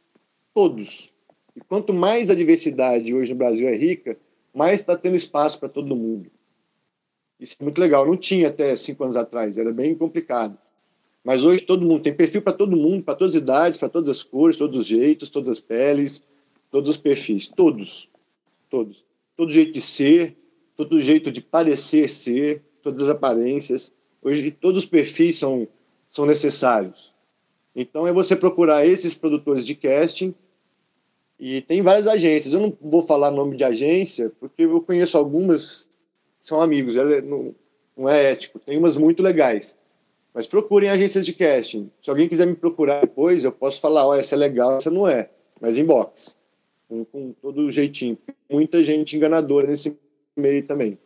todos. 0.53 1.12
E 1.55 1.61
quanto 1.61 1.93
mais 1.93 2.29
a 2.29 2.35
diversidade 2.35 3.13
hoje 3.13 3.31
no 3.31 3.37
Brasil 3.37 3.67
é 3.67 3.75
rica, 3.75 4.17
mais 4.53 4.79
está 4.79 4.97
tendo 4.97 5.15
espaço 5.15 5.59
para 5.59 5.69
todo 5.69 5.95
mundo. 5.95 6.29
Isso 7.39 7.55
é 7.59 7.63
muito 7.63 7.79
legal. 7.79 8.05
Não 8.05 8.17
tinha 8.17 8.47
até 8.47 8.75
cinco 8.75 9.03
anos 9.03 9.17
atrás, 9.17 9.57
era 9.57 9.71
bem 9.71 9.95
complicado. 9.95 10.57
Mas 11.23 11.43
hoje 11.43 11.61
todo 11.61 11.85
mundo 11.85 12.03
tem 12.03 12.13
perfil 12.13 12.41
para 12.41 12.53
todo 12.53 12.75
mundo, 12.75 13.03
para 13.03 13.15
todas 13.15 13.35
as 13.35 13.41
idades, 13.41 13.79
para 13.79 13.89
todas 13.89 14.09
as 14.09 14.23
cores, 14.23 14.57
todos 14.57 14.77
os 14.77 14.85
jeitos, 14.85 15.29
todas 15.29 15.49
as 15.49 15.59
peles, 15.59 16.21
todos 16.69 16.89
os 16.89 16.97
perfis, 16.97 17.47
todos, 17.47 18.09
todos, 18.69 19.05
todo 19.37 19.51
jeito 19.51 19.71
de 19.71 19.81
ser, 19.81 20.35
todo 20.75 20.99
jeito 20.99 21.31
de 21.31 21.41
parecer 21.41 22.09
ser, 22.09 22.61
todas 22.81 23.03
as 23.03 23.09
aparências. 23.09 23.93
Hoje 24.21 24.51
todos 24.51 24.79
os 24.79 24.85
perfis 24.85 25.37
são 25.37 25.67
são 26.09 26.25
necessários. 26.25 27.11
Então 27.75 28.05
é 28.05 28.13
você 28.13 28.35
procurar 28.35 28.85
esses 28.85 29.15
produtores 29.15 29.65
de 29.65 29.73
casting 29.73 30.35
e 31.45 31.59
tem 31.59 31.81
várias 31.81 32.07
agências. 32.07 32.53
Eu 32.53 32.61
não 32.61 32.77
vou 32.81 33.05
falar 33.05 33.29
nome 33.29 33.57
de 33.57 33.65
agência 33.65 34.31
porque 34.39 34.63
eu 34.63 34.79
conheço 34.79 35.17
algumas 35.17 35.89
são 36.39 36.61
amigos. 36.61 36.95
Não, 37.25 37.53
não 37.97 38.07
é 38.07 38.31
ético. 38.31 38.59
Tem 38.59 38.77
umas 38.77 38.95
muito 38.95 39.21
legais. 39.21 39.77
Mas 40.33 40.47
procurem 40.47 40.89
agências 40.89 41.25
de 41.25 41.33
casting. 41.33 41.91
Se 42.01 42.09
alguém 42.09 42.29
quiser 42.29 42.47
me 42.47 42.55
procurar 42.55 43.01
depois, 43.01 43.43
eu 43.43 43.51
posso 43.51 43.81
falar, 43.81 44.07
ó, 44.07 44.11
oh, 44.11 44.13
essa 44.13 44.35
é 44.35 44.37
legal, 44.37 44.77
essa 44.77 44.89
não 44.89 45.05
é. 45.05 45.29
Mas 45.59 45.77
inbox. 45.77 46.37
Com, 46.87 47.03
com 47.03 47.33
todo 47.33 47.69
jeitinho. 47.69 48.17
Muita 48.49 48.81
gente 48.81 49.17
enganadora 49.17 49.67
nesse 49.67 49.97
meio 50.37 50.65
também. 50.65 50.97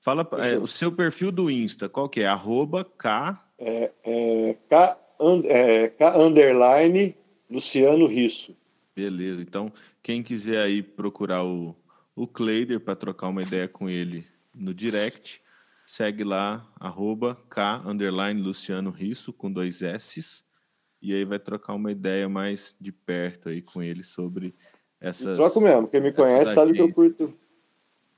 Fala 0.00 0.28
é, 0.44 0.58
o 0.58 0.66
seu 0.66 0.92
perfil 0.92 1.32
do 1.32 1.50
Insta, 1.50 1.88
qual 1.88 2.10
que 2.10 2.20
é? 2.20 2.26
Arroba 2.26 2.84
K. 2.84 3.42
É, 3.58 3.90
é, 4.04 4.56
K, 4.68 4.98
and, 5.18 5.42
é, 5.46 5.88
K 5.88 6.18
underline 6.18 7.16
Luciano 7.50 8.06
Risso. 8.06 8.54
Beleza, 8.98 9.40
então 9.40 9.72
quem 10.02 10.24
quiser 10.24 10.58
aí 10.60 10.82
procurar 10.82 11.44
o, 11.44 11.76
o 12.16 12.26
Cleider 12.26 12.80
para 12.80 12.96
trocar 12.96 13.28
uma 13.28 13.42
ideia 13.42 13.68
com 13.68 13.88
ele 13.88 14.26
no 14.52 14.74
direct, 14.74 15.40
segue 15.86 16.24
lá, 16.24 16.68
arroba 16.80 17.38
K 17.48 17.80
underline 17.86 18.42
Luciano 18.42 18.90
Risso 18.90 19.32
com 19.32 19.52
dois 19.52 19.82
S's. 19.82 20.44
E 21.00 21.14
aí 21.14 21.24
vai 21.24 21.38
trocar 21.38 21.74
uma 21.74 21.92
ideia 21.92 22.28
mais 22.28 22.74
de 22.80 22.90
perto 22.90 23.50
aí 23.50 23.62
com 23.62 23.80
ele 23.80 24.02
sobre 24.02 24.52
essas. 25.00 25.38
Troco 25.38 25.60
mesmo, 25.60 25.86
quem 25.86 26.00
me 26.00 26.12
conhece 26.12 26.54
sabe 26.54 26.72
que 26.72 26.80
eu 26.80 26.92
curto 26.92 27.32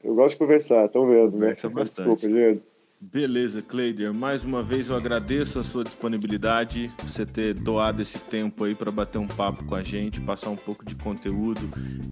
eu 0.02 0.14
gosto 0.14 0.30
de 0.30 0.38
conversar, 0.38 0.86
estão 0.86 1.06
vendo, 1.06 1.36
né? 1.38 1.52
Desculpa, 1.52 2.28
gente. 2.28 2.62
Beleza, 3.02 3.62
Cleider. 3.62 4.12
Mais 4.12 4.44
uma 4.44 4.62
vez 4.62 4.90
eu 4.90 4.94
agradeço 4.94 5.58
a 5.58 5.62
sua 5.62 5.82
disponibilidade, 5.82 6.90
você 7.02 7.24
ter 7.24 7.54
doado 7.54 8.02
esse 8.02 8.18
tempo 8.18 8.62
aí 8.64 8.74
para 8.74 8.90
bater 8.90 9.16
um 9.16 9.26
papo 9.26 9.64
com 9.64 9.74
a 9.74 9.82
gente, 9.82 10.20
passar 10.20 10.50
um 10.50 10.56
pouco 10.56 10.84
de 10.84 10.94
conteúdo, 10.94 11.62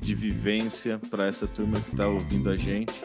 de 0.01 0.15
vivência 0.15 0.99
para 1.11 1.27
essa 1.27 1.47
turma 1.47 1.79
que 1.79 1.91
está 1.91 2.09
ouvindo 2.09 2.49
a 2.49 2.57
gente. 2.57 3.05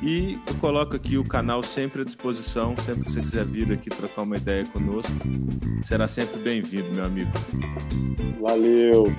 E 0.00 0.38
eu 0.46 0.54
coloco 0.60 0.94
aqui 0.94 1.18
o 1.18 1.24
canal 1.24 1.60
sempre 1.64 2.02
à 2.02 2.04
disposição, 2.04 2.76
sempre 2.76 3.04
que 3.04 3.10
você 3.10 3.20
quiser 3.20 3.44
vir 3.44 3.72
aqui 3.72 3.90
trocar 3.90 4.22
uma 4.22 4.36
ideia 4.36 4.64
conosco, 4.66 5.12
será 5.82 6.06
sempre 6.06 6.40
bem-vindo, 6.40 6.88
meu 6.94 7.04
amigo. 7.04 7.32
Valeu, 8.40 9.12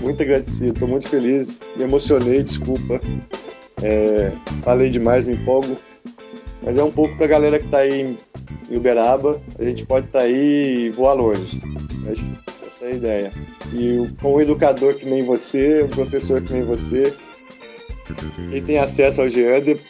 muito 0.00 0.20
agradecido, 0.20 0.72
estou 0.72 0.88
muito 0.88 1.08
feliz, 1.08 1.60
me 1.76 1.84
emocionei, 1.84 2.42
desculpa. 2.42 3.00
É, 3.80 4.32
falei 4.64 4.90
demais, 4.90 5.24
me 5.24 5.36
empolgo. 5.36 5.76
Mas 6.62 6.76
é 6.76 6.82
um 6.82 6.90
pouco 6.90 7.16
para 7.16 7.24
a 7.24 7.28
galera 7.28 7.58
que 7.58 7.66
está 7.66 7.78
aí 7.78 8.16
em 8.70 8.76
Uberaba, 8.76 9.40
a 9.58 9.64
gente 9.64 9.84
pode 9.84 10.06
estar 10.06 10.20
tá 10.20 10.24
aí 10.24 10.86
e 10.86 10.90
voar 10.90 11.14
longe. 11.14 11.60
Acho 12.10 12.24
que 12.24 12.32
essa 12.66 12.84
é 12.84 12.88
a 12.88 12.94
ideia. 12.94 13.32
E 13.72 14.08
com 14.20 14.34
um 14.36 14.40
educador 14.40 14.94
que 14.94 15.04
nem 15.04 15.24
você, 15.24 15.82
um 15.82 15.88
professor 15.88 16.40
que 16.40 16.52
nem 16.52 16.62
você, 16.62 17.14
quem 18.50 18.62
tem 18.62 18.78
acesso 18.78 19.22
ao 19.22 19.28
Geander, 19.28 19.80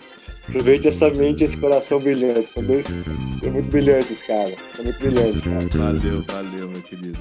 aproveite 0.49 0.89
essa 0.89 1.11
mente 1.11 1.43
e 1.43 1.45
esse 1.45 1.59
coração 1.59 1.99
brilhante. 1.99 2.51
São 2.51 2.65
dois. 2.65 2.87
São 2.87 3.53
muito 3.53 3.71
brilhantes, 3.71 4.23
cara. 4.23 4.55
São 4.75 4.85
muito 4.85 4.99
brilhantes, 4.99 5.41
cara. 5.43 5.69
Valeu, 5.73 6.25
valeu, 6.27 6.69
meu 6.69 6.83
querido. 6.83 7.19